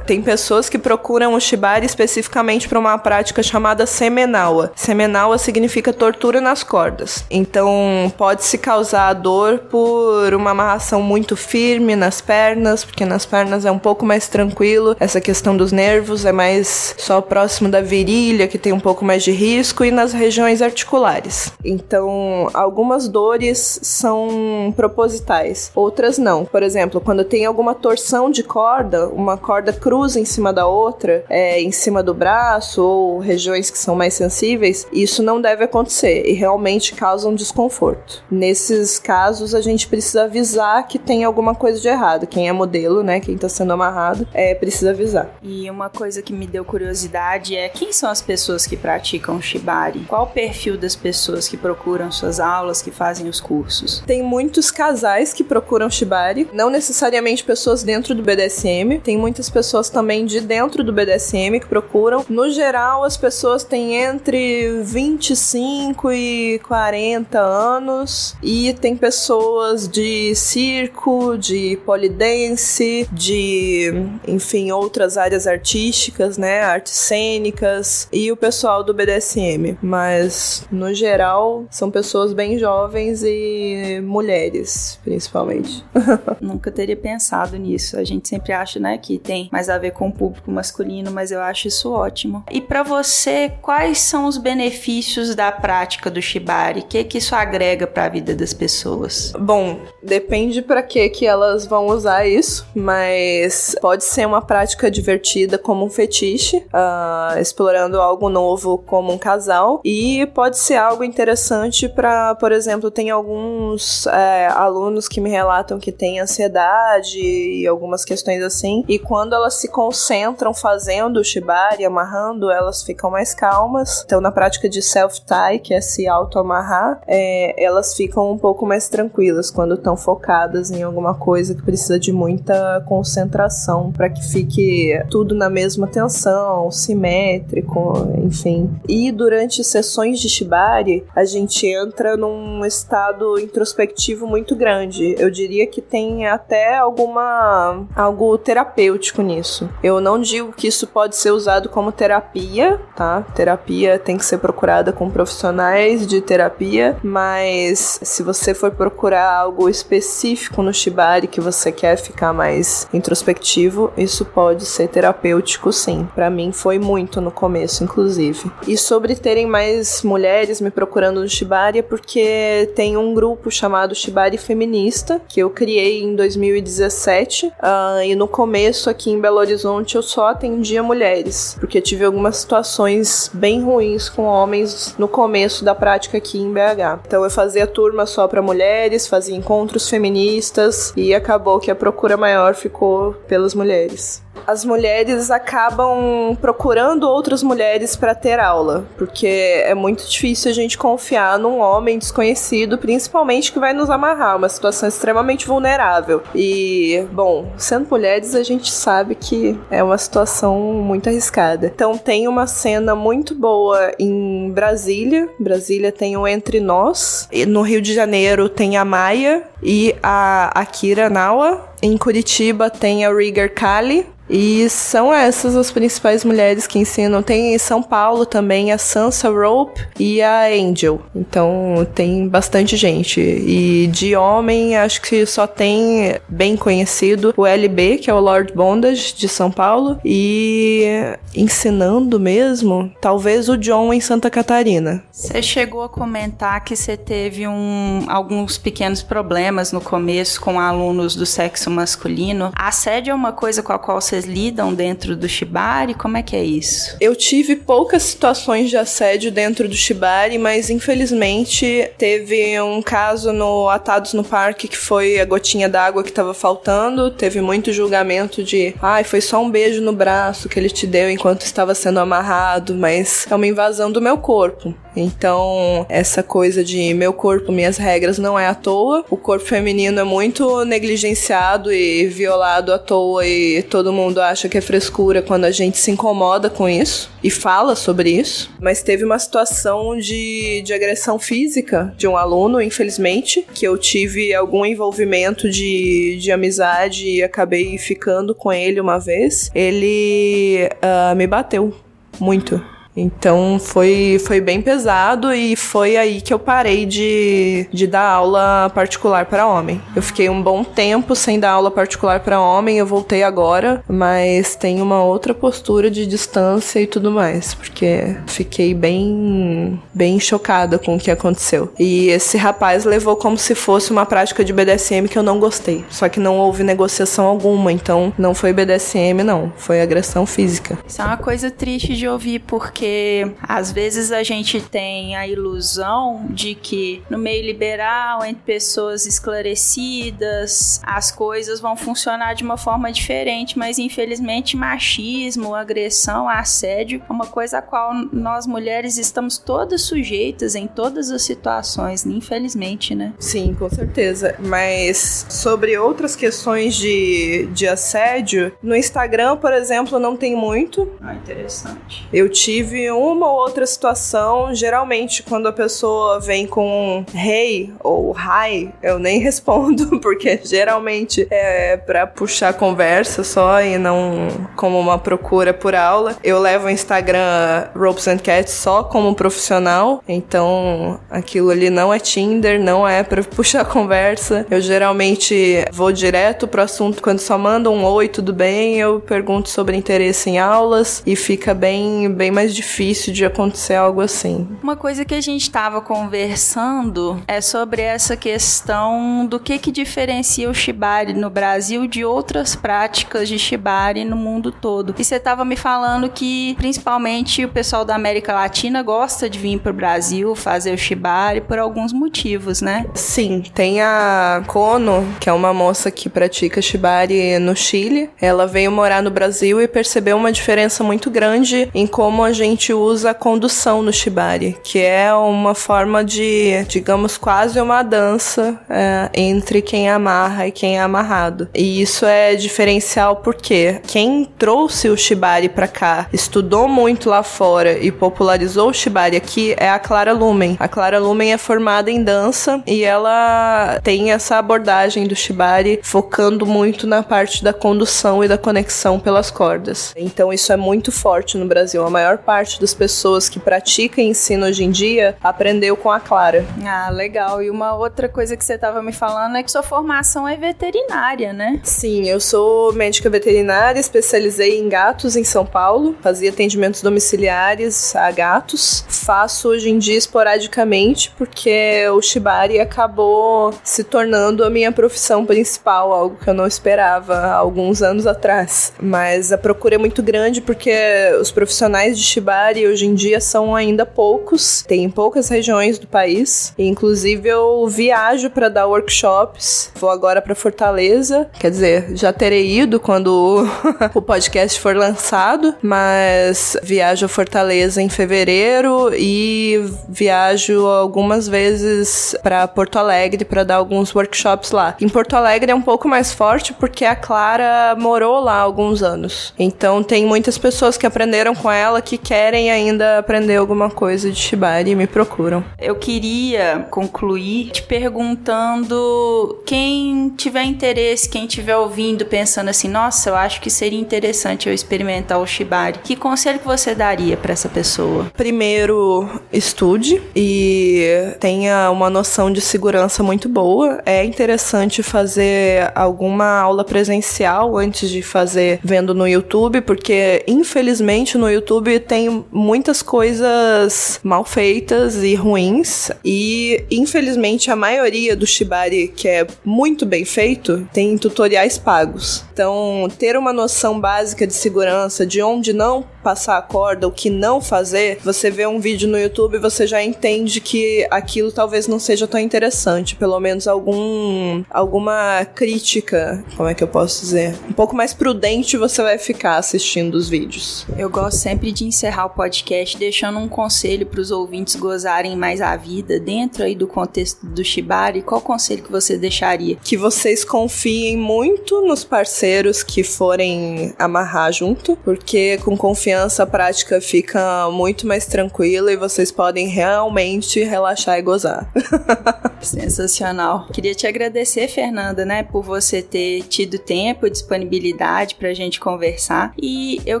tem 0.06 0.22
pessoas 0.22 0.68
que 0.68 0.78
procuram 0.78 1.34
o 1.34 1.40
shibari 1.40 1.84
especificamente 1.84 2.68
para 2.68 2.78
uma 2.78 2.96
prática 2.98 3.42
chamada 3.42 3.84
semenawa. 3.84 4.70
Semenawa 4.76 5.38
significa 5.38 5.92
tortura 5.92 6.40
nas 6.40 6.62
cordas. 6.62 7.24
Então, 7.28 8.12
pode 8.16 8.44
se 8.44 8.56
causar 8.56 9.12
dor 9.14 9.58
por 9.58 10.32
uma 10.32 10.52
amarração 10.52 11.02
muito 11.02 11.34
firme 11.34 11.96
nas 11.96 12.20
pernas, 12.20 12.84
porque 12.84 13.04
nas 13.04 13.26
pernas 13.26 13.64
é 13.64 13.72
um 13.72 13.78
pouco 13.78 14.06
mais 14.06 14.28
tranquilo. 14.28 14.94
Essa 15.00 15.20
questão 15.20 15.56
dos 15.56 15.72
nervos 15.72 16.24
é 16.24 16.30
mais 16.30 16.94
só 16.96 17.20
próximo 17.20 17.68
da 17.68 17.80
virilha, 17.80 18.46
que 18.46 18.56
tem 18.56 18.72
um 18.72 18.78
pouco 18.78 19.04
mais 19.04 19.24
de 19.24 19.32
risco, 19.32 19.84
e 19.84 19.90
nas 19.90 20.12
regiões 20.12 20.62
articulares. 20.62 21.52
Então, 21.64 22.48
algumas 22.54 22.99
algumas 23.00 23.08
dores 23.08 23.80
são 23.82 24.72
propositais, 24.76 25.70
outras 25.74 26.18
não. 26.18 26.44
Por 26.44 26.62
exemplo, 26.62 27.00
quando 27.00 27.24
tem 27.24 27.46
alguma 27.46 27.74
torção 27.74 28.30
de 28.30 28.42
corda, 28.42 29.08
uma 29.08 29.38
corda 29.38 29.72
cruza 29.72 30.20
em 30.20 30.24
cima 30.24 30.52
da 30.52 30.66
outra, 30.66 31.24
é, 31.28 31.60
em 31.60 31.72
cima 31.72 32.02
do 32.02 32.12
braço 32.12 32.82
ou 32.82 33.18
regiões 33.18 33.70
que 33.70 33.78
são 33.78 33.94
mais 33.94 34.14
sensíveis, 34.14 34.86
isso 34.92 35.22
não 35.22 35.40
deve 35.40 35.64
acontecer 35.64 36.26
e 36.26 36.32
realmente 36.32 36.94
causa 36.94 37.28
um 37.28 37.34
desconforto. 37.34 38.22
Nesses 38.30 38.98
casos, 38.98 39.54
a 39.54 39.60
gente 39.60 39.86
precisa 39.86 40.24
avisar 40.24 40.86
que 40.86 40.98
tem 40.98 41.24
alguma 41.24 41.54
coisa 41.54 41.80
de 41.80 41.88
errado. 41.88 42.26
Quem 42.26 42.48
é 42.48 42.52
modelo, 42.52 43.02
né, 43.02 43.20
quem 43.20 43.38
tá 43.38 43.48
sendo 43.48 43.72
amarrado, 43.72 44.26
é 44.34 44.54
precisa 44.54 44.90
avisar. 44.90 45.30
E 45.42 45.70
uma 45.70 45.88
coisa 45.88 46.20
que 46.20 46.32
me 46.32 46.46
deu 46.46 46.64
curiosidade 46.64 47.56
é 47.56 47.68
quem 47.68 47.92
são 47.92 48.10
as 48.10 48.20
pessoas 48.20 48.66
que 48.66 48.76
praticam 48.76 49.40
shibari? 49.40 50.00
Qual 50.00 50.24
o 50.24 50.26
perfil 50.26 50.76
das 50.76 50.96
pessoas 50.96 51.48
que 51.48 51.56
procuram 51.56 52.10
suas 52.10 52.40
aulas, 52.40 52.82
que 52.82 52.89
que 52.90 52.96
fazem 52.96 53.28
os 53.28 53.40
cursos? 53.40 54.02
Tem 54.06 54.22
muitos 54.22 54.70
casais 54.70 55.32
que 55.32 55.44
procuram 55.44 55.88
Shibari, 55.88 56.48
não 56.52 56.68
necessariamente 56.68 57.44
pessoas 57.44 57.82
dentro 57.82 58.14
do 58.14 58.22
BDSM, 58.22 59.00
tem 59.02 59.16
muitas 59.16 59.48
pessoas 59.48 59.88
também 59.88 60.26
de 60.26 60.40
dentro 60.40 60.82
do 60.82 60.92
BDSM 60.92 61.60
que 61.60 61.66
procuram. 61.66 62.24
No 62.28 62.50
geral, 62.50 63.04
as 63.04 63.16
pessoas 63.16 63.62
têm 63.62 63.96
entre 63.96 64.80
25 64.82 66.12
e 66.12 66.60
40 66.66 67.38
anos 67.38 68.34
e 68.42 68.72
tem 68.74 68.96
pessoas 68.96 69.88
de 69.88 70.34
circo, 70.34 71.38
de 71.38 71.78
polidense, 71.86 73.08
de, 73.12 73.92
enfim, 74.26 74.72
outras 74.72 75.16
áreas 75.16 75.46
artísticas, 75.46 76.36
né, 76.36 76.62
artes 76.62 76.92
cênicas 76.92 78.08
e 78.12 78.32
o 78.32 78.36
pessoal 78.36 78.82
do 78.82 78.92
BDSM, 78.92 79.78
mas 79.80 80.66
no 80.70 80.92
geral 80.92 81.64
são 81.70 81.90
pessoas 81.90 82.32
bem 82.32 82.58
jovens 82.58 82.69
jovens 82.70 83.24
e 83.24 84.00
mulheres, 84.04 85.00
principalmente. 85.02 85.84
Nunca 86.40 86.70
teria 86.70 86.96
pensado 86.96 87.56
nisso. 87.56 87.98
A 87.98 88.04
gente 88.04 88.28
sempre 88.28 88.52
acha, 88.52 88.78
né, 88.78 88.96
que 88.96 89.18
tem 89.18 89.48
mais 89.50 89.68
a 89.68 89.76
ver 89.76 89.90
com 89.90 90.08
o 90.08 90.12
público 90.12 90.50
masculino, 90.52 91.10
mas 91.10 91.32
eu 91.32 91.40
acho 91.40 91.66
isso 91.66 91.92
ótimo. 91.92 92.44
E 92.48 92.60
para 92.60 92.84
você, 92.84 93.52
quais 93.60 93.98
são 93.98 94.26
os 94.26 94.38
benefícios 94.38 95.34
da 95.34 95.50
prática 95.50 96.08
do 96.08 96.22
shibari? 96.22 96.80
O 96.80 96.84
que 96.84 97.02
que 97.02 97.18
isso 97.18 97.34
agrega 97.34 97.88
para 97.88 98.04
a 98.04 98.08
vida 98.08 98.36
das 98.36 98.54
pessoas? 98.54 99.32
Bom, 99.38 99.80
depende 100.00 100.62
para 100.62 100.82
que 100.82 101.08
que 101.08 101.26
elas 101.26 101.66
vão 101.66 101.88
usar 101.88 102.24
isso, 102.26 102.66
mas 102.74 103.74
pode 103.80 104.04
ser 104.04 104.26
uma 104.26 104.42
prática 104.42 104.88
divertida 104.88 105.58
como 105.58 105.84
um 105.84 105.90
fetiche, 105.90 106.58
uh, 106.58 107.38
explorando 107.40 108.00
algo 108.00 108.28
novo 108.28 108.78
como 108.78 109.12
um 109.12 109.18
casal, 109.18 109.80
e 109.84 110.24
pode 110.34 110.56
ser 110.56 110.76
algo 110.76 111.02
interessante 111.02 111.88
para, 111.88 112.36
por 112.36 112.52
exemplo, 112.52 112.59
exemplo, 112.60 112.90
tem 112.90 113.10
alguns 113.10 114.06
é, 114.06 114.46
alunos 114.48 115.08
que 115.08 115.20
me 115.20 115.28
relatam 115.28 115.78
que 115.78 115.90
têm 115.90 116.20
ansiedade 116.20 117.18
e 117.18 117.66
algumas 117.66 118.04
questões 118.04 118.42
assim, 118.42 118.84
e 118.86 118.98
quando 118.98 119.34
elas 119.34 119.54
se 119.54 119.68
concentram 119.68 120.54
fazendo 120.54 121.18
o 121.18 121.24
shibari, 121.24 121.84
amarrando, 121.84 122.50
elas 122.50 122.82
ficam 122.82 123.10
mais 123.10 123.34
calmas. 123.34 124.02
Então, 124.04 124.20
na 124.20 124.30
prática 124.30 124.68
de 124.68 124.80
self-tie, 124.80 125.58
que 125.58 125.74
é 125.74 125.80
se 125.80 126.06
auto-amarrar, 126.06 127.00
é, 127.06 127.62
elas 127.62 127.94
ficam 127.96 128.30
um 128.30 128.38
pouco 128.38 128.64
mais 128.64 128.88
tranquilas 128.88 129.50
quando 129.50 129.74
estão 129.74 129.96
focadas 129.96 130.70
em 130.70 130.82
alguma 130.82 131.14
coisa 131.14 131.54
que 131.54 131.62
precisa 131.62 131.98
de 131.98 132.12
muita 132.12 132.82
concentração 132.86 133.90
para 133.90 134.08
que 134.08 134.22
fique 134.22 134.92
tudo 135.10 135.34
na 135.34 135.48
mesma 135.48 135.86
tensão, 135.86 136.70
simétrico, 136.70 138.08
enfim. 138.18 138.70
E 138.88 139.10
durante 139.10 139.64
sessões 139.64 140.20
de 140.20 140.28
shibari, 140.28 141.04
a 141.16 141.24
gente 141.24 141.66
entra 141.66 142.16
num 142.16 142.49
um 142.50 142.64
estado 142.64 143.38
introspectivo 143.38 144.26
muito 144.26 144.56
grande. 144.56 145.14
Eu 145.18 145.30
diria 145.30 145.66
que 145.66 145.80
tem 145.80 146.26
até 146.26 146.76
alguma 146.76 147.86
algo 147.94 148.36
terapêutico 148.36 149.22
nisso. 149.22 149.68
Eu 149.82 150.00
não 150.00 150.20
digo 150.20 150.52
que 150.52 150.66
isso 150.66 150.86
pode 150.86 151.16
ser 151.16 151.30
usado 151.30 151.68
como 151.68 151.92
terapia, 151.92 152.80
tá? 152.96 153.22
Terapia 153.34 153.98
tem 153.98 154.16
que 154.16 154.24
ser 154.24 154.38
procurada 154.38 154.92
com 154.92 155.10
profissionais 155.10 156.06
de 156.06 156.20
terapia, 156.20 156.96
mas 157.02 158.00
se 158.02 158.22
você 158.22 158.52
for 158.54 158.70
procurar 158.70 159.32
algo 159.32 159.68
específico 159.68 160.62
no 160.62 160.72
Shibari 160.72 161.26
que 161.26 161.40
você 161.40 161.70
quer 161.70 161.96
ficar 161.96 162.32
mais 162.32 162.88
introspectivo, 162.92 163.92
isso 163.96 164.24
pode 164.24 164.64
ser 164.66 164.88
terapêutico 164.88 165.72
sim. 165.72 166.08
Para 166.14 166.30
mim 166.30 166.52
foi 166.52 166.78
muito 166.78 167.20
no 167.20 167.30
começo, 167.30 167.84
inclusive. 167.84 168.50
E 168.66 168.76
sobre 168.76 169.14
terem 169.14 169.46
mais 169.46 170.02
mulheres 170.02 170.60
me 170.60 170.70
procurando 170.70 171.20
no 171.20 171.28
Shibari 171.28 171.78
é 171.78 171.82
porque 171.82 172.39
tem 172.74 172.96
um 172.96 173.14
grupo 173.14 173.50
chamado 173.50 173.94
Shibari 173.94 174.38
Feminista, 174.38 175.20
que 175.28 175.40
eu 175.40 175.50
criei 175.50 176.02
em 176.02 176.14
2017. 176.14 177.46
Uh, 177.46 177.52
ah, 177.60 178.04
e 178.04 178.14
no 178.14 178.28
começo, 178.28 178.90
aqui 178.90 179.10
em 179.10 179.20
Belo 179.20 179.38
Horizonte, 179.38 179.96
eu 179.96 180.02
só 180.02 180.28
atendia 180.28 180.82
mulheres, 180.82 181.56
porque 181.58 181.80
tive 181.80 182.04
algumas 182.04 182.36
situações 182.36 183.30
bem 183.32 183.62
ruins 183.62 184.08
com 184.08 184.24
homens 184.24 184.94
no 184.98 185.08
começo 185.08 185.64
da 185.64 185.74
prática 185.74 186.18
aqui 186.18 186.38
em 186.38 186.52
BH. 186.52 187.00
Então 187.06 187.24
eu 187.24 187.30
fazia 187.30 187.66
turma 187.66 188.06
só 188.06 188.26
para 188.26 188.42
mulheres, 188.42 189.06
fazia 189.06 189.36
encontros 189.36 189.88
feministas 189.88 190.92
e 190.96 191.14
acabou 191.14 191.58
que 191.58 191.70
a 191.70 191.74
procura 191.74 192.16
maior 192.16 192.54
ficou 192.54 193.14
pelas 193.26 193.54
mulheres 193.54 194.22
as 194.46 194.64
mulheres 194.64 195.30
acabam 195.30 196.36
procurando 196.40 197.04
outras 197.04 197.42
mulheres 197.42 197.96
para 197.96 198.14
ter 198.14 198.38
aula, 198.38 198.84
porque 198.96 199.26
é 199.26 199.74
muito 199.74 200.08
difícil 200.08 200.50
a 200.50 200.54
gente 200.54 200.76
confiar 200.76 201.38
num 201.38 201.58
homem 201.58 201.98
desconhecido, 201.98 202.78
principalmente 202.78 203.52
que 203.52 203.58
vai 203.58 203.72
nos 203.72 203.90
amarrar, 203.90 204.36
uma 204.36 204.48
situação 204.48 204.88
extremamente 204.88 205.46
vulnerável. 205.46 206.22
E, 206.34 207.04
bom, 207.12 207.52
sendo 207.56 207.88
mulheres, 207.90 208.34
a 208.34 208.42
gente 208.42 208.70
sabe 208.70 209.14
que 209.14 209.58
é 209.70 209.82
uma 209.82 209.98
situação 209.98 210.58
muito 210.58 211.08
arriscada. 211.08 211.66
Então, 211.74 211.96
tem 211.96 212.28
uma 212.28 212.46
cena 212.46 212.94
muito 212.94 213.34
boa 213.34 213.92
em 213.98 214.50
Brasília. 214.50 215.28
Brasília 215.38 215.92
tem 215.92 216.16
o 216.16 216.26
Entre 216.26 216.60
Nós. 216.60 217.28
No 217.48 217.62
Rio 217.62 217.80
de 217.80 217.94
Janeiro 217.94 218.48
tem 218.48 218.76
a 218.76 218.84
Maia 218.84 219.44
e 219.62 219.94
a 220.02 220.50
Akira 220.54 221.08
Nawa. 221.10 221.69
Em 221.82 221.96
Curitiba 221.96 222.68
tem 222.68 223.04
a 223.04 223.12
Rigger 223.12 223.54
Kali. 223.54 224.06
E 224.30 224.68
são 224.68 225.12
essas 225.12 225.56
as 225.56 225.72
principais 225.72 226.24
mulheres 226.24 226.66
que 226.66 226.78
ensinam. 226.78 227.20
Tem 227.20 227.54
em 227.54 227.58
São 227.58 227.82
Paulo 227.82 228.24
também 228.24 228.70
a 228.70 228.78
Sansa 228.78 229.28
Rope 229.28 229.84
e 229.98 230.22
a 230.22 230.46
Angel. 230.46 231.02
Então 231.14 231.86
tem 231.94 232.28
bastante 232.28 232.76
gente. 232.76 233.20
E 233.20 233.88
de 233.88 234.14
homem, 234.14 234.76
acho 234.76 235.02
que 235.02 235.26
só 235.26 235.48
tem 235.48 236.14
bem 236.28 236.56
conhecido 236.56 237.34
o 237.36 237.44
LB, 237.44 237.98
que 237.98 238.08
é 238.08 238.14
o 238.14 238.20
Lord 238.20 238.52
Bondage 238.52 239.14
de 239.16 239.28
São 239.28 239.50
Paulo. 239.50 239.98
E 240.04 240.86
ensinando 241.34 242.20
mesmo, 242.20 242.92
talvez 243.00 243.48
o 243.48 243.56
John 243.56 243.92
em 243.92 244.00
Santa 244.00 244.30
Catarina. 244.30 245.02
Você 245.10 245.42
chegou 245.42 245.82
a 245.82 245.88
comentar 245.88 246.62
que 246.64 246.76
você 246.76 246.96
teve 246.96 247.48
um, 247.48 248.04
alguns 248.06 248.56
pequenos 248.56 249.02
problemas 249.02 249.72
no 249.72 249.80
começo 249.80 250.40
com 250.40 250.60
alunos 250.60 251.16
do 251.16 251.26
sexo 251.26 251.69
sexo 251.70 251.72
masculino. 251.72 252.52
Assédio 252.54 253.12
é 253.12 253.14
uma 253.14 253.32
coisa 253.32 253.62
com 253.62 253.72
a 253.72 253.78
qual 253.78 254.00
vocês 254.00 254.24
lidam 254.24 254.74
dentro 254.74 255.16
do 255.16 255.28
Shibari? 255.28 255.94
Como 255.94 256.16
é 256.16 256.22
que 256.22 256.34
é 256.34 256.42
isso? 256.42 256.96
Eu 257.00 257.14
tive 257.14 257.56
poucas 257.56 258.02
situações 258.02 258.68
de 258.68 258.76
assédio 258.76 259.30
dentro 259.30 259.68
do 259.68 259.74
Shibari, 259.74 260.36
mas 260.38 260.68
infelizmente 260.68 261.90
teve 261.96 262.60
um 262.60 262.82
caso 262.82 263.32
no 263.32 263.68
Atados 263.68 264.12
no 264.12 264.24
Parque 264.24 264.68
que 264.68 264.76
foi 264.76 265.20
a 265.20 265.24
gotinha 265.24 265.68
d'água 265.68 266.02
que 266.02 266.12
tava 266.12 266.34
faltando. 266.34 267.10
Teve 267.10 267.40
muito 267.40 267.72
julgamento 267.72 268.42
de, 268.42 268.74
ai, 268.82 269.02
ah, 269.02 269.04
foi 269.04 269.20
só 269.20 269.40
um 269.40 269.50
beijo 269.50 269.80
no 269.80 269.92
braço 269.92 270.48
que 270.48 270.58
ele 270.58 270.68
te 270.68 270.86
deu 270.86 271.08
enquanto 271.10 271.42
estava 271.42 271.74
sendo 271.74 272.00
amarrado, 272.00 272.74
mas 272.74 273.26
é 273.30 273.34
uma 273.34 273.46
invasão 273.46 273.92
do 273.92 274.00
meu 274.00 274.18
corpo. 274.18 274.74
Então, 274.96 275.86
essa 275.88 276.22
coisa 276.22 276.64
de 276.64 276.92
meu 276.94 277.12
corpo, 277.12 277.52
minhas 277.52 277.76
regras 277.76 278.18
não 278.18 278.38
é 278.38 278.46
à 278.46 278.54
toa. 278.54 279.04
O 279.08 279.16
corpo 279.16 279.44
feminino 279.44 280.00
é 280.00 280.04
muito 280.04 280.64
negligenciado 280.64 281.59
e 281.72 282.06
violado 282.06 282.72
à 282.72 282.78
toa 282.78 283.26
e 283.26 283.62
todo 283.62 283.92
mundo 283.92 284.20
acha 284.20 284.48
que 284.48 284.56
é 284.56 284.60
frescura 284.60 285.20
quando 285.20 285.44
a 285.44 285.50
gente 285.50 285.78
se 285.78 285.90
incomoda 285.90 286.48
com 286.48 286.68
isso 286.68 287.10
e 287.22 287.30
fala 287.30 287.74
sobre 287.74 288.10
isso. 288.10 288.50
Mas 288.60 288.82
teve 288.82 289.04
uma 289.04 289.18
situação 289.18 289.96
de, 289.98 290.62
de 290.62 290.72
agressão 290.72 291.18
física 291.18 291.92
de 291.96 292.06
um 292.06 292.16
aluno, 292.16 292.62
infelizmente, 292.62 293.44
que 293.52 293.66
eu 293.66 293.76
tive 293.76 294.32
algum 294.32 294.64
envolvimento 294.64 295.50
de, 295.50 296.16
de 296.20 296.30
amizade 296.30 297.08
e 297.08 297.22
acabei 297.22 297.76
ficando 297.78 298.34
com 298.34 298.52
ele 298.52 298.80
uma 298.80 298.98
vez. 298.98 299.50
Ele 299.54 300.68
uh, 300.76 301.16
me 301.16 301.26
bateu 301.26 301.74
muito. 302.20 302.62
Então 303.00 303.58
foi, 303.58 304.20
foi 304.26 304.40
bem 304.40 304.60
pesado 304.60 305.32
e 305.32 305.56
foi 305.56 305.96
aí 305.96 306.20
que 306.20 306.32
eu 306.32 306.38
parei 306.38 306.84
de, 306.84 307.66
de 307.72 307.86
dar 307.86 308.08
aula 308.08 308.70
particular 308.74 309.26
para 309.26 309.46
homem. 309.46 309.80
Eu 309.96 310.02
fiquei 310.02 310.28
um 310.28 310.42
bom 310.42 310.62
tempo 310.62 311.14
sem 311.16 311.40
dar 311.40 311.52
aula 311.52 311.70
particular 311.70 312.20
para 312.20 312.40
homem, 312.40 312.78
eu 312.78 312.86
voltei 312.86 313.22
agora, 313.22 313.82
mas 313.88 314.54
tem 314.54 314.82
uma 314.82 315.02
outra 315.02 315.32
postura 315.32 315.90
de 315.90 316.06
distância 316.06 316.80
e 316.80 316.86
tudo 316.86 317.10
mais, 317.10 317.54
porque 317.54 318.16
fiquei 318.26 318.74
bem 318.74 319.80
bem 319.94 320.18
chocada 320.20 320.78
com 320.78 320.96
o 320.96 320.98
que 320.98 321.10
aconteceu. 321.10 321.72
E 321.78 322.08
esse 322.08 322.36
rapaz 322.36 322.84
levou 322.84 323.16
como 323.16 323.38
se 323.38 323.54
fosse 323.54 323.90
uma 323.90 324.04
prática 324.04 324.44
de 324.44 324.52
BDSM 324.52 325.08
que 325.08 325.18
eu 325.18 325.22
não 325.22 325.38
gostei. 325.38 325.84
Só 325.88 326.08
que 326.08 326.20
não 326.20 326.38
houve 326.38 326.62
negociação 326.62 327.26
alguma, 327.26 327.72
então 327.72 328.12
não 328.18 328.34
foi 328.34 328.52
BDSM 328.52 329.22
não, 329.24 329.52
foi 329.56 329.80
agressão 329.80 330.26
física. 330.26 330.78
Isso 330.86 331.00
é 331.00 331.04
uma 331.04 331.16
coisa 331.16 331.50
triste 331.50 331.94
de 331.94 332.06
ouvir 332.08 332.40
porque 332.40 332.89
porque 332.90 333.36
às 333.42 333.70
vezes 333.70 334.10
a 334.10 334.22
gente 334.22 334.60
tem 334.60 335.14
a 335.16 335.26
ilusão 335.26 336.26
de 336.30 336.54
que 336.54 337.02
no 337.08 337.18
meio 337.18 337.44
liberal, 337.44 338.24
entre 338.24 338.42
pessoas 338.44 339.06
esclarecidas, 339.06 340.80
as 340.82 341.10
coisas 341.10 341.60
vão 341.60 341.76
funcionar 341.76 342.34
de 342.34 342.42
uma 342.42 342.56
forma 342.56 342.90
diferente, 342.90 343.58
mas 343.58 343.78
infelizmente 343.78 344.56
machismo, 344.56 345.54
agressão, 345.54 346.28
assédio 346.28 347.02
é 347.08 347.12
uma 347.12 347.26
coisa 347.26 347.58
a 347.58 347.62
qual 347.62 347.92
nós 348.12 348.46
mulheres 348.46 348.98
estamos 348.98 349.38
todas 349.38 349.82
sujeitas 349.82 350.54
em 350.54 350.66
todas 350.66 351.10
as 351.10 351.22
situações, 351.22 352.04
infelizmente, 352.04 352.94
né? 352.94 353.12
Sim, 353.18 353.54
com 353.54 353.68
certeza. 353.68 354.34
Mas 354.38 355.26
sobre 355.28 355.78
outras 355.78 356.16
questões 356.16 356.74
de, 356.74 357.48
de 357.52 357.68
assédio, 357.68 358.52
no 358.62 358.74
Instagram, 358.74 359.36
por 359.36 359.52
exemplo, 359.52 359.98
não 359.98 360.16
tem 360.16 360.34
muito. 360.34 360.90
Ah, 361.00 361.14
interessante. 361.14 362.08
Eu 362.12 362.28
tive 362.28 362.69
tive 362.70 362.88
uma 362.92 363.26
ou 363.28 363.38
outra 363.40 363.66
situação, 363.66 364.54
geralmente 364.54 365.24
quando 365.24 365.48
a 365.48 365.52
pessoa 365.52 366.20
vem 366.20 366.46
com 366.46 367.04
rei 367.12 367.72
ou 367.80 368.14
hi, 368.14 368.70
eu 368.80 368.98
nem 368.98 369.18
respondo, 369.20 369.98
porque 369.98 370.40
geralmente 370.44 371.26
é 371.30 371.76
para 371.76 372.06
puxar 372.06 372.52
conversa 372.54 373.24
só 373.24 373.60
e 373.60 373.76
não 373.76 374.28
como 374.54 374.78
uma 374.78 374.98
procura 374.98 375.52
por 375.52 375.74
aula. 375.74 376.16
Eu 376.22 376.38
levo 376.38 376.66
o 376.66 376.70
Instagram 376.70 377.68
Ropes 377.74 378.06
and 378.06 378.18
Cats 378.18 378.52
só 378.52 378.84
como 378.84 379.14
profissional, 379.16 380.02
então 380.06 381.00
aquilo 381.10 381.50
ali 381.50 381.70
não 381.70 381.92
é 381.92 381.98
Tinder, 381.98 382.60
não 382.60 382.86
é 382.86 383.02
para 383.02 383.24
puxar 383.24 383.64
conversa. 383.64 384.46
Eu 384.48 384.60
geralmente 384.60 385.64
vou 385.72 385.90
direto 385.90 386.46
pro 386.46 386.62
assunto 386.62 387.02
quando 387.02 387.18
só 387.18 387.36
mandam 387.36 387.74
um 387.74 387.84
oi, 387.84 388.06
tudo 388.06 388.32
bem? 388.32 388.78
Eu 388.78 389.00
pergunto 389.00 389.48
sobre 389.48 389.76
interesse 389.76 390.30
em 390.30 390.38
aulas 390.38 391.02
e 391.04 391.16
fica 391.16 391.52
bem 391.52 392.08
bem 392.10 392.30
mais 392.30 392.54
difícil 392.60 393.12
de 393.12 393.24
acontecer 393.24 393.74
algo 393.74 394.02
assim. 394.02 394.46
Uma 394.62 394.76
coisa 394.76 395.04
que 395.04 395.14
a 395.14 395.20
gente 395.20 395.42
estava 395.42 395.80
conversando 395.80 397.22
é 397.26 397.40
sobre 397.40 397.80
essa 397.80 398.16
questão 398.16 399.26
do 399.26 399.40
que 399.40 399.58
que 399.58 399.72
diferencia 399.72 400.48
o 400.48 400.54
shibari 400.54 401.14
no 401.14 401.30
Brasil 401.30 401.86
de 401.86 402.04
outras 402.04 402.54
práticas 402.54 403.28
de 403.28 403.38
shibari 403.38 404.04
no 404.04 404.16
mundo 404.16 404.52
todo. 404.52 404.94
E 404.98 405.04
você 405.04 405.16
estava 405.16 405.44
me 405.44 405.56
falando 405.56 406.10
que 406.10 406.54
principalmente 406.56 407.44
o 407.44 407.48
pessoal 407.48 407.84
da 407.84 407.94
América 407.94 408.34
Latina 408.34 408.82
gosta 408.82 409.28
de 409.28 409.38
vir 409.38 409.58
para 409.58 409.70
o 409.70 409.74
Brasil 409.74 410.34
fazer 410.34 410.74
o 410.74 410.78
shibari 410.78 411.40
por 411.40 411.58
alguns 411.58 411.92
motivos, 411.92 412.60
né? 412.60 412.84
Sim, 412.94 413.42
tem 413.54 413.80
a 413.80 414.42
Kono, 414.46 415.06
que 415.18 415.30
é 415.30 415.32
uma 415.32 415.54
moça 415.54 415.90
que 415.90 416.10
pratica 416.10 416.60
shibari 416.60 417.38
no 417.38 417.56
Chile. 417.56 418.10
Ela 418.20 418.46
veio 418.46 418.70
morar 418.70 419.02
no 419.02 419.10
Brasil 419.10 419.60
e 419.62 419.66
percebeu 419.66 420.16
uma 420.18 420.30
diferença 420.30 420.84
muito 420.84 421.10
grande 421.10 421.70
em 421.74 421.86
como 421.86 422.22
a 422.22 422.32
gente 422.32 422.49
gente 422.50 422.72
usa 422.72 423.10
a 423.10 423.14
condução 423.14 423.82
no 423.82 423.92
shibari, 423.92 424.56
que 424.62 424.80
é 424.80 425.14
uma 425.14 425.54
forma 425.54 426.04
de, 426.04 426.64
digamos, 426.68 427.16
quase 427.16 427.60
uma 427.60 427.82
dança 427.82 428.58
é, 428.68 429.08
entre 429.14 429.62
quem 429.62 429.88
amarra 429.88 430.48
e 430.48 430.52
quem 430.52 430.76
é 430.76 430.80
amarrado. 430.80 431.48
E 431.54 431.80
isso 431.80 432.04
é 432.04 432.34
diferencial 432.34 433.16
porque 433.16 433.80
quem 433.86 434.24
trouxe 434.38 434.88
o 434.88 434.96
shibari 434.96 435.48
para 435.48 435.68
cá, 435.68 436.08
estudou 436.12 436.66
muito 436.66 437.08
lá 437.08 437.22
fora 437.22 437.78
e 437.78 437.92
popularizou 437.92 438.70
o 438.70 438.74
shibari 438.74 439.16
aqui 439.16 439.54
é 439.56 439.70
a 439.70 439.78
Clara 439.78 440.12
Lumen. 440.12 440.56
A 440.58 440.66
Clara 440.66 440.98
Lumen 440.98 441.32
é 441.32 441.38
formada 441.38 441.90
em 441.90 442.02
dança 442.02 442.62
e 442.66 442.82
ela 442.82 443.80
tem 443.82 444.12
essa 444.12 444.36
abordagem 444.36 445.06
do 445.06 445.14
shibari 445.14 445.80
focando 445.82 446.44
muito 446.44 446.86
na 446.86 447.02
parte 447.02 447.44
da 447.44 447.52
condução 447.52 448.24
e 448.24 448.28
da 448.28 448.36
conexão 448.36 448.98
pelas 448.98 449.30
cordas. 449.30 449.92
Então 449.96 450.32
isso 450.32 450.52
é 450.52 450.56
muito 450.56 450.90
forte 450.90 451.38
no 451.38 451.46
Brasil. 451.46 451.84
A 451.84 451.90
maior 451.90 452.18
parte 452.18 452.39
parte 452.40 452.58
das 452.58 452.72
pessoas 452.72 453.28
que 453.28 453.38
praticam 453.38 454.02
ensino 454.02 454.46
hoje 454.46 454.64
em 454.64 454.70
dia 454.70 455.14
aprendeu 455.22 455.76
com 455.76 455.90
a 455.90 456.00
Clara. 456.00 456.42
Ah, 456.64 456.88
legal. 456.88 457.42
E 457.42 457.50
uma 457.50 457.74
outra 457.74 458.08
coisa 458.08 458.34
que 458.34 458.42
você 458.42 458.54
estava 458.54 458.82
me 458.82 458.92
falando 458.92 459.36
é 459.36 459.42
que 459.42 459.52
sua 459.52 459.62
formação 459.62 460.26
é 460.26 460.38
veterinária, 460.38 461.34
né? 461.34 461.60
Sim, 461.62 462.08
eu 462.08 462.18
sou 462.18 462.72
médica 462.72 463.10
veterinária, 463.10 463.78
especializei 463.78 464.58
em 464.58 464.70
gatos 464.70 465.16
em 465.16 465.24
São 465.24 465.44
Paulo, 465.44 465.94
fazia 466.00 466.30
atendimentos 466.30 466.80
domiciliares 466.80 467.94
a 467.94 468.10
gatos. 468.10 468.86
Faço 468.88 469.50
hoje 469.50 469.68
em 469.68 469.78
dia 469.78 469.98
esporadicamente 469.98 471.12
porque 471.18 471.86
o 471.92 472.00
Shibari 472.00 472.58
acabou 472.58 473.52
se 473.62 473.84
tornando 473.84 474.44
a 474.44 474.48
minha 474.48 474.72
profissão 474.72 475.26
principal, 475.26 475.92
algo 475.92 476.16
que 476.16 476.30
eu 476.30 476.34
não 476.34 476.46
esperava 476.46 477.16
há 477.16 477.34
alguns 477.34 477.82
anos 477.82 478.06
atrás. 478.06 478.72
Mas 478.80 479.30
a 479.30 479.36
procura 479.36 479.74
é 479.74 479.78
muito 479.78 480.02
grande 480.02 480.40
porque 480.40 480.72
os 481.20 481.30
profissionais 481.30 481.98
de 481.98 482.04
Shibari 482.04 482.29
Shibari 482.30 482.68
hoje 482.68 482.86
em 482.86 482.94
dia 482.94 483.20
são 483.20 483.56
ainda 483.56 483.84
poucos, 483.84 484.62
tem 484.62 484.84
em 484.84 484.90
poucas 484.90 485.28
regiões 485.28 485.80
do 485.80 485.88
país. 485.88 486.54
Inclusive 486.56 487.28
eu 487.28 487.66
viajo 487.66 488.30
para 488.30 488.48
dar 488.48 488.68
workshops. 488.68 489.72
Vou 489.74 489.90
agora 489.90 490.22
para 490.22 490.34
Fortaleza, 490.36 491.28
quer 491.40 491.50
dizer, 491.50 491.96
já 491.96 492.12
terei 492.12 492.60
ido 492.60 492.78
quando 492.78 493.44
o 493.92 494.00
podcast 494.00 494.60
for 494.60 494.76
lançado, 494.76 495.56
mas 495.60 496.56
viajo 496.62 497.06
a 497.06 497.08
Fortaleza 497.08 497.82
em 497.82 497.88
fevereiro 497.88 498.92
e 498.94 499.64
viajo 499.88 500.66
algumas 500.66 501.26
vezes 501.26 502.14
para 502.22 502.46
Porto 502.46 502.78
Alegre 502.78 503.24
para 503.24 503.42
dar 503.42 503.56
alguns 503.56 503.92
workshops 503.92 504.52
lá. 504.52 504.76
Em 504.80 504.88
Porto 504.88 505.14
Alegre 505.14 505.50
é 505.50 505.54
um 505.54 505.62
pouco 505.62 505.88
mais 505.88 506.12
forte 506.12 506.52
porque 506.52 506.84
a 506.84 506.94
Clara 506.94 507.74
morou 507.76 508.20
lá 508.20 508.34
há 508.34 508.40
alguns 508.40 508.84
anos. 508.84 509.34
Então 509.36 509.82
tem 509.82 510.06
muitas 510.06 510.38
pessoas 510.38 510.76
que 510.76 510.86
aprenderam 510.86 511.34
com 511.34 511.50
ela 511.50 511.82
que 511.82 511.98
querem 511.98 512.19
querem 512.20 512.50
ainda 512.50 512.98
aprender 512.98 513.36
alguma 513.36 513.70
coisa 513.70 514.10
de 514.10 514.20
Shibari 514.20 514.74
me 514.74 514.86
procuram. 514.86 515.42
Eu 515.58 515.74
queria 515.76 516.66
concluir 516.70 517.48
te 517.50 517.62
perguntando 517.62 519.40
quem 519.46 520.10
tiver 520.18 520.44
interesse, 520.44 521.08
quem 521.08 521.24
estiver 521.24 521.56
ouvindo, 521.56 522.04
pensando 522.04 522.50
assim, 522.50 522.68
nossa, 522.68 523.08
eu 523.08 523.16
acho 523.16 523.40
que 523.40 523.48
seria 523.48 523.80
interessante 523.80 524.50
eu 524.50 524.54
experimentar 524.54 525.18
o 525.18 525.26
Shibari. 525.26 525.78
Que 525.82 525.96
conselho 525.96 526.38
que 526.38 526.46
você 526.46 526.74
daria 526.74 527.16
para 527.16 527.32
essa 527.32 527.48
pessoa? 527.48 528.12
Primeiro, 528.14 529.08
estude 529.32 530.02
e 530.14 531.14
tenha 531.20 531.70
uma 531.70 531.88
noção 531.88 532.30
de 532.30 532.42
segurança 532.42 533.02
muito 533.02 533.30
boa. 533.30 533.80
É 533.86 534.04
interessante 534.04 534.82
fazer 534.82 535.72
alguma 535.74 536.38
aula 536.38 536.64
presencial 536.64 537.56
antes 537.56 537.88
de 537.88 538.02
fazer 538.02 538.60
vendo 538.62 538.94
no 538.94 539.08
YouTube, 539.08 539.62
porque 539.62 540.22
infelizmente 540.28 541.16
no 541.16 541.30
YouTube 541.30 541.78
tem 541.80 542.09
muitas 542.30 542.82
coisas 542.82 544.00
mal 544.02 544.24
feitas 544.24 544.96
e 544.96 545.14
ruins. 545.14 545.90
E 546.04 546.64
infelizmente 546.70 547.50
a 547.50 547.56
maioria 547.56 548.16
do 548.16 548.26
Shibari 548.26 548.88
que 548.88 549.08
é 549.08 549.26
muito 549.44 549.86
bem 549.86 550.04
feito 550.04 550.68
tem 550.72 550.96
tutoriais 550.98 551.58
pagos. 551.58 552.24
Então, 552.32 552.88
ter 552.98 553.16
uma 553.16 553.32
noção 553.32 553.78
básica 553.78 554.26
de 554.26 554.32
segurança, 554.32 555.04
de 555.04 555.20
onde 555.22 555.52
não 555.52 555.84
passar 556.02 556.38
a 556.38 556.42
corda, 556.42 556.88
o 556.88 556.92
que 556.92 557.10
não 557.10 557.40
fazer, 557.40 557.98
você 558.02 558.30
vê 558.30 558.46
um 558.46 558.58
vídeo 558.58 558.88
no 558.88 558.98
YouTube 558.98 559.36
e 559.36 559.38
você 559.38 559.66
já 559.66 559.82
entende 559.82 560.40
que 560.40 560.86
aquilo 560.90 561.30
talvez 561.30 561.66
não 561.68 561.78
seja 561.78 562.06
tão 562.06 562.18
interessante, 562.18 562.96
pelo 562.96 563.20
menos 563.20 563.46
algum 563.46 564.42
alguma 564.50 565.26
crítica, 565.34 566.24
como 566.36 566.48
é 566.48 566.54
que 566.54 566.64
eu 566.64 566.68
posso 566.68 567.02
dizer, 567.02 567.34
um 567.48 567.52
pouco 567.52 567.76
mais 567.76 567.92
prudente 567.92 568.56
você 568.56 568.82
vai 568.82 568.98
ficar 568.98 569.36
assistindo 569.36 569.94
os 569.94 570.08
vídeos. 570.08 570.66
Eu 570.78 570.88
gosto 570.88 571.18
sempre 571.18 571.52
de 571.52 571.64
encerrar 571.64 571.99
o 572.04 572.10
podcast 572.10 572.76
deixando 572.78 573.18
um 573.18 573.28
conselho 573.28 573.86
para 573.86 574.00
os 574.00 574.10
ouvintes 574.10 574.56
gozarem 574.56 575.16
mais 575.16 575.40
a 575.40 575.56
vida 575.56 575.98
dentro 575.98 576.44
aí 576.44 576.54
do 576.54 576.66
contexto 576.66 577.26
do 577.26 577.44
Shibari. 577.44 578.02
Qual 578.02 578.20
conselho 578.20 578.62
que 578.62 578.70
você 578.70 578.96
deixaria? 578.96 579.56
Que 579.56 579.76
vocês 579.76 580.24
confiem 580.24 580.96
muito 580.96 581.60
nos 581.62 581.84
parceiros 581.84 582.62
que 582.62 582.82
forem 582.82 583.74
amarrar 583.78 584.32
junto, 584.32 584.76
porque 584.76 585.38
com 585.38 585.56
confiança 585.56 586.22
a 586.22 586.26
prática 586.26 586.80
fica 586.80 587.50
muito 587.50 587.86
mais 587.86 588.06
tranquila 588.06 588.72
e 588.72 588.76
vocês 588.76 589.10
podem 589.10 589.48
realmente 589.48 590.42
relaxar 590.42 590.98
e 590.98 591.02
gozar. 591.02 591.50
Sensacional. 592.40 593.46
Queria 593.52 593.74
te 593.74 593.86
agradecer, 593.86 594.48
Fernanda, 594.48 595.04
né, 595.04 595.22
por 595.22 595.42
você 595.42 595.82
ter 595.82 596.22
tido 596.22 596.58
tempo 596.58 597.06
e 597.06 597.10
disponibilidade 597.10 598.14
para 598.14 598.28
a 598.28 598.34
gente 598.34 598.58
conversar. 598.58 599.34
E 599.40 599.80
eu 599.84 600.00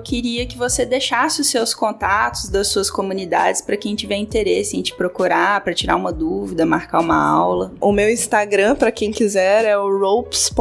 queria 0.00 0.46
que 0.46 0.56
você 0.56 0.84
deixasse 0.84 1.40
os 1.40 1.48
seus 1.48 1.74
contatos 1.90 2.48
das 2.48 2.68
suas 2.68 2.88
comunidades 2.88 3.60
para 3.60 3.76
quem 3.76 3.96
tiver 3.96 4.16
interesse 4.16 4.76
em 4.76 4.82
te 4.82 4.94
procurar, 4.94 5.60
para 5.62 5.74
tirar 5.74 5.96
uma 5.96 6.12
dúvida, 6.12 6.64
marcar 6.64 7.00
uma 7.00 7.16
aula. 7.16 7.72
O 7.80 7.90
meu 7.90 8.08
Instagram, 8.08 8.76
para 8.76 8.92
quem 8.92 9.10
quiser, 9.10 9.64
é 9.64 9.76
o 9.76 9.98
ropes.n.cats, 9.98 10.60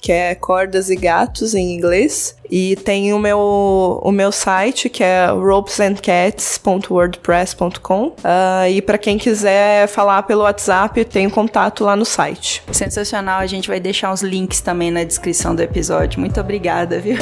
que 0.00 0.12
é 0.12 0.32
cordas 0.34 0.88
e 0.88 0.96
gatos 0.96 1.54
em 1.54 1.74
inglês. 1.74 2.34
E 2.48 2.76
tem 2.76 3.12
o 3.12 3.18
meu, 3.18 4.00
o 4.02 4.12
meu 4.12 4.30
site, 4.30 4.88
que 4.88 5.02
é 5.02 5.26
ropesandcats.wordpress.com. 5.26 8.06
Uh, 8.06 8.14
ah, 8.22 8.70
e 8.70 8.80
para 8.80 8.96
quem 8.98 9.18
quiser 9.18 9.88
falar 9.88 10.22
pelo 10.22 10.42
WhatsApp, 10.42 11.04
tem 11.06 11.28
contato 11.28 11.82
lá 11.82 11.96
no 11.96 12.04
site. 12.04 12.62
Sensacional, 12.70 13.40
a 13.40 13.46
gente 13.46 13.66
vai 13.66 13.80
deixar 13.80 14.12
os 14.12 14.22
links 14.22 14.60
também 14.60 14.92
na 14.92 15.02
descrição 15.02 15.56
do 15.56 15.62
episódio. 15.62 16.20
Muito 16.20 16.40
obrigada, 16.40 17.00
viu? 17.00 17.16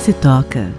Se 0.00 0.14
toca. 0.14 0.72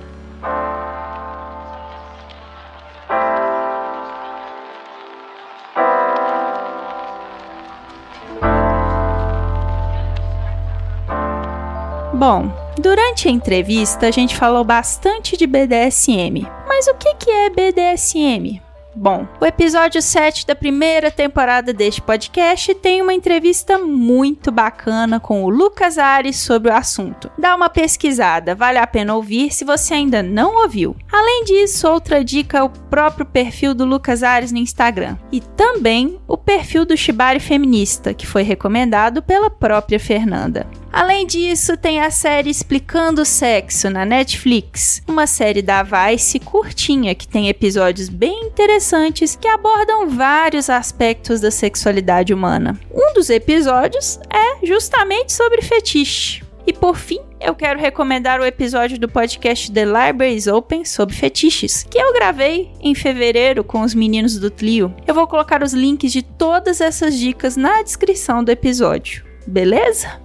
Bom, 12.16 12.52
durante 12.80 13.28
a 13.28 13.32
entrevista 13.32 14.08
a 14.08 14.12
gente 14.12 14.36
falou 14.36 14.64
bastante 14.64 15.38
de 15.38 15.46
BDSM. 15.46 16.48
Mas 16.68 16.88
o 16.88 16.96
que 16.96 17.30
é 17.30 17.50
BDSM? 17.52 18.71
Bom, 19.02 19.28
o 19.42 19.46
episódio 19.48 20.00
7 20.00 20.46
da 20.46 20.54
primeira 20.54 21.10
temporada 21.10 21.74
deste 21.74 22.00
podcast 22.00 22.76
tem 22.76 23.02
uma 23.02 23.16
entrevista 23.16 23.80
muito 23.80 24.52
bacana 24.52 25.20
com 25.20 25.44
o 25.44 25.50
Lucas 25.50 25.98
Ares 25.98 26.38
sobre 26.38 26.70
o 26.70 26.76
assunto. 26.76 27.32
Dá 27.36 27.56
uma 27.56 27.68
pesquisada, 27.68 28.54
vale 28.54 28.78
a 28.78 28.86
pena 28.86 29.16
ouvir 29.16 29.52
se 29.52 29.66
você 29.66 29.96
ainda 29.96 30.22
não 30.22 30.62
ouviu. 30.62 30.96
Além 31.12 31.46
disso, 31.46 31.90
outra 31.90 32.24
dica 32.24 32.60
é 32.60 32.62
o 32.62 32.70
próprio 32.70 33.26
perfil 33.26 33.74
do 33.74 33.86
Lucas 33.86 34.22
Ares 34.22 34.52
no 34.52 34.60
Instagram 34.60 35.18
e 35.32 35.42
também 35.42 36.20
o 36.28 36.38
perfil 36.38 36.86
do 36.86 36.96
Shibari 36.96 37.40
Feminista, 37.40 38.14
que 38.14 38.28
foi 38.28 38.44
recomendado 38.44 39.24
pela 39.24 39.50
própria 39.50 40.00
Fernanda. 40.00 40.68
Além 40.92 41.26
disso, 41.26 41.78
tem 41.78 42.02
a 42.02 42.12
série 42.12 42.50
Explicando 42.50 43.22
o 43.22 43.26
Sexo 43.26 43.90
na 43.90 44.04
Netflix, 44.04 45.02
uma 45.08 45.26
série 45.26 45.62
da 45.62 45.84
Vice 45.84 46.38
curtinha 46.40 47.16
que 47.16 47.28
tem 47.28 47.48
episódios 47.48 48.10
bem 48.10 48.48
interessantes 48.48 49.36
que 49.36 49.48
abordam 49.48 50.10
vários 50.10 50.70
aspectos 50.70 51.40
da 51.40 51.50
sexualidade 51.50 52.34
humana. 52.34 52.78
Um 52.94 53.14
dos 53.14 53.30
episódios 53.30 54.20
é 54.30 54.66
justamente 54.66 55.32
sobre 55.32 55.62
fetiche. 55.62 56.44
E 56.68 56.74
por 56.74 56.96
fim, 56.98 57.20
eu 57.40 57.56
quero 57.56 57.80
recomendar 57.80 58.40
o 58.40 58.46
episódio 58.46 59.00
do 59.00 59.10
podcast 59.10 59.72
The 59.72 59.86
Libraries 59.86 60.46
Open 60.48 60.86
sobre 60.86 61.16
fetiches, 61.16 61.84
que 61.90 61.98
eu 61.98 62.14
gravei 62.14 62.72
em 62.82 62.94
fevereiro 62.94 63.64
com 63.64 63.82
os 63.82 63.96
meninos 63.96 64.38
do 64.38 64.52
Tlio. 64.52 64.94
Eu 65.08 65.16
vou 65.16 65.26
colocar 65.26 65.64
os 65.64 65.74
links 65.74 66.12
de 66.12 66.22
todas 66.22 66.82
essas 66.82 67.18
dicas 67.18 67.56
na 67.56 67.82
descrição 67.82 68.44
do 68.44 68.52
episódio. 68.52 69.26
Beleza? 69.48 70.22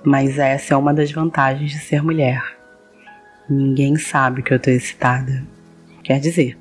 Mas 0.03 0.37
essa 0.37 0.75
é 0.75 0.77
uma 0.77 0.93
das 0.93 1.11
vantagens 1.11 1.71
de 1.71 1.79
ser 1.79 2.03
mulher. 2.03 2.39
Ninguém 3.49 3.95
sabe 3.95 4.43
que 4.43 4.53
eu 4.53 4.59
tô 4.59 4.69
excitada. 4.69 5.43
Quer 6.03 6.19
dizer, 6.19 6.55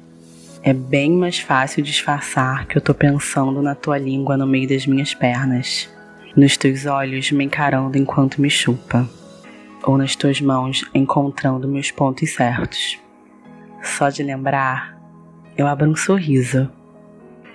é 0.62 0.72
bem 0.72 1.12
mais 1.12 1.38
fácil 1.38 1.82
disfarçar 1.82 2.66
que 2.66 2.78
eu 2.78 2.80
tô 2.80 2.94
pensando 2.94 3.61
na 3.61 3.74
tua 3.74 3.98
língua 3.98 4.38
no 4.38 4.46
meio 4.46 4.66
das 4.66 4.87
minhas 4.87 5.12
pernas, 5.12 5.90
nos 6.34 6.56
teus 6.56 6.87
olhos 6.87 7.30
me 7.32 7.44
encarando 7.44 7.98
enquanto 7.98 8.40
me 8.40 8.48
chupa, 8.48 9.06
ou 9.82 9.98
nas 9.98 10.16
tuas 10.16 10.40
mãos 10.40 10.87
encontrando 10.94 11.68
meus 11.68 11.90
pontos 11.90 12.32
certos. 12.32 12.98
Só 13.82 14.08
de 14.08 14.22
lembrar, 14.22 14.98
eu 15.56 15.66
abro 15.66 15.88
um 15.88 15.96
sorriso 15.96 16.70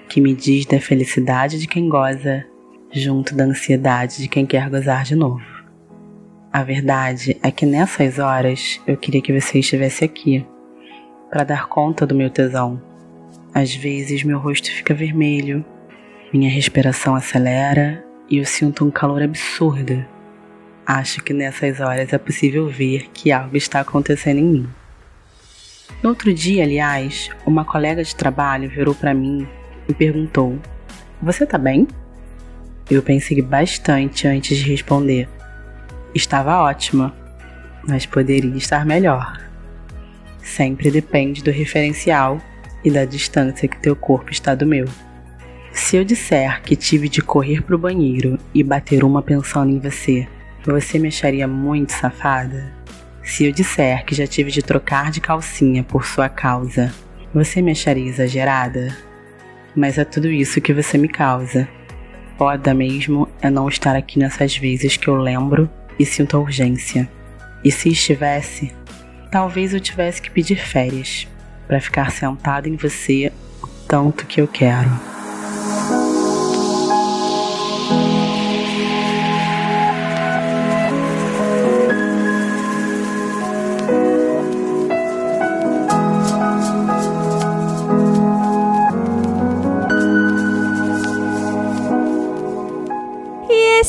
que 0.07 0.21
me 0.21 0.33
diz 0.33 0.65
da 0.65 0.79
felicidade 0.79 1.59
de 1.59 1.67
quem 1.67 1.89
goza, 1.89 2.45
junto 2.91 3.35
da 3.35 3.45
ansiedade 3.45 4.17
de 4.17 4.27
quem 4.27 4.45
quer 4.45 4.69
gozar 4.69 5.03
de 5.03 5.15
novo. 5.15 5.43
A 6.51 6.63
verdade 6.63 7.37
é 7.41 7.49
que 7.49 7.65
nessas 7.65 8.19
horas 8.19 8.79
eu 8.85 8.95
queria 8.95 9.21
que 9.21 9.39
você 9.39 9.59
estivesse 9.59 10.05
aqui 10.05 10.45
para 11.29 11.43
dar 11.43 11.67
conta 11.67 12.05
do 12.05 12.13
meu 12.13 12.29
tesão. 12.29 12.79
Às 13.53 13.73
vezes 13.73 14.23
meu 14.23 14.37
rosto 14.37 14.71
fica 14.71 14.93
vermelho, 14.93 15.65
Minha 16.31 16.49
respiração 16.49 17.15
acelera 17.15 18.03
e 18.27 18.37
eu 18.37 18.45
sinto 18.45 18.83
um 18.83 18.89
calor 18.89 19.21
absurdo. 19.21 20.03
Acho 20.85 21.23
que 21.23 21.31
nessas 21.31 21.79
horas 21.79 22.11
é 22.11 22.17
possível 22.17 22.67
ver 22.67 23.09
que 23.13 23.31
algo 23.31 23.55
está 23.55 23.79
acontecendo 23.81 24.39
em 24.39 24.43
mim. 24.43 24.69
No 26.03 26.09
outro 26.09 26.33
dia, 26.33 26.65
aliás, 26.65 27.29
uma 27.45 27.63
colega 27.63 28.03
de 28.03 28.13
trabalho 28.13 28.69
virou 28.69 28.93
para 28.93 29.13
mim 29.13 29.47
e 29.87 29.93
perguntou: 29.93 30.59
Você 31.21 31.45
tá 31.45 31.57
bem? 31.57 31.87
Eu 32.91 33.01
pensei 33.01 33.41
bastante 33.41 34.27
antes 34.27 34.57
de 34.57 34.69
responder. 34.69 35.29
Estava 36.13 36.59
ótima, 36.59 37.15
mas 37.87 38.05
poderia 38.05 38.57
estar 38.57 38.85
melhor. 38.85 39.41
Sempre 40.43 40.91
depende 40.91 41.41
do 41.41 41.51
referencial 41.51 42.37
e 42.83 42.91
da 42.91 43.05
distância 43.05 43.69
que 43.69 43.79
teu 43.79 43.95
corpo 43.95 44.29
está 44.29 44.53
do 44.53 44.67
meu. 44.67 44.85
Se 45.71 45.95
eu 45.95 46.03
disser 46.03 46.61
que 46.63 46.75
tive 46.75 47.07
de 47.07 47.21
correr 47.21 47.63
pro 47.63 47.79
banheiro 47.79 48.37
e 48.53 48.61
bater 48.61 49.05
uma 49.05 49.21
pensando 49.21 49.71
em 49.71 49.79
você, 49.79 50.27
você 50.65 50.99
me 50.99 51.07
acharia 51.07 51.47
muito 51.47 51.93
safada? 51.93 52.82
Se 53.23 53.45
eu 53.45 53.51
disser 53.51 54.03
que 54.05 54.13
já 54.13 54.27
tive 54.27 54.51
de 54.51 54.61
trocar 54.61 55.09
de 55.09 55.21
calcinha 55.21 55.83
por 55.83 56.05
sua 56.05 56.27
causa, 56.27 56.93
você 57.33 57.61
me 57.61 57.71
acharia 57.71 58.07
exagerada? 58.07 58.95
Mas 59.75 59.97
é 59.97 60.03
tudo 60.03 60.29
isso 60.29 60.61
que 60.61 60.73
você 60.73 60.97
me 60.97 61.07
causa. 61.07 61.67
Foda 62.37 62.73
mesmo 62.73 63.27
é 63.41 63.49
não 63.49 63.69
estar 63.69 63.95
aqui 63.95 64.19
nessas 64.19 64.57
vezes 64.57 64.97
que 64.97 65.07
eu 65.07 65.15
lembro 65.15 65.69
e 65.97 66.05
sinto 66.05 66.35
a 66.35 66.39
urgência. 66.39 67.09
E 67.63 67.71
se 67.71 67.89
estivesse, 67.89 68.73
talvez 69.31 69.73
eu 69.73 69.79
tivesse 69.79 70.21
que 70.21 70.29
pedir 70.29 70.57
férias 70.57 71.27
para 71.65 71.79
ficar 71.79 72.11
sentado 72.11 72.67
em 72.67 72.75
você 72.75 73.31
o 73.63 73.67
tanto 73.87 74.25
que 74.25 74.41
eu 74.41 74.47
quero. 74.47 75.12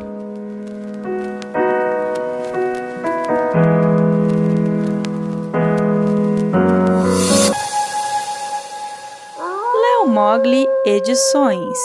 Léo 9.83 10.09
Mogli 10.09 10.67
Edições 10.85 11.79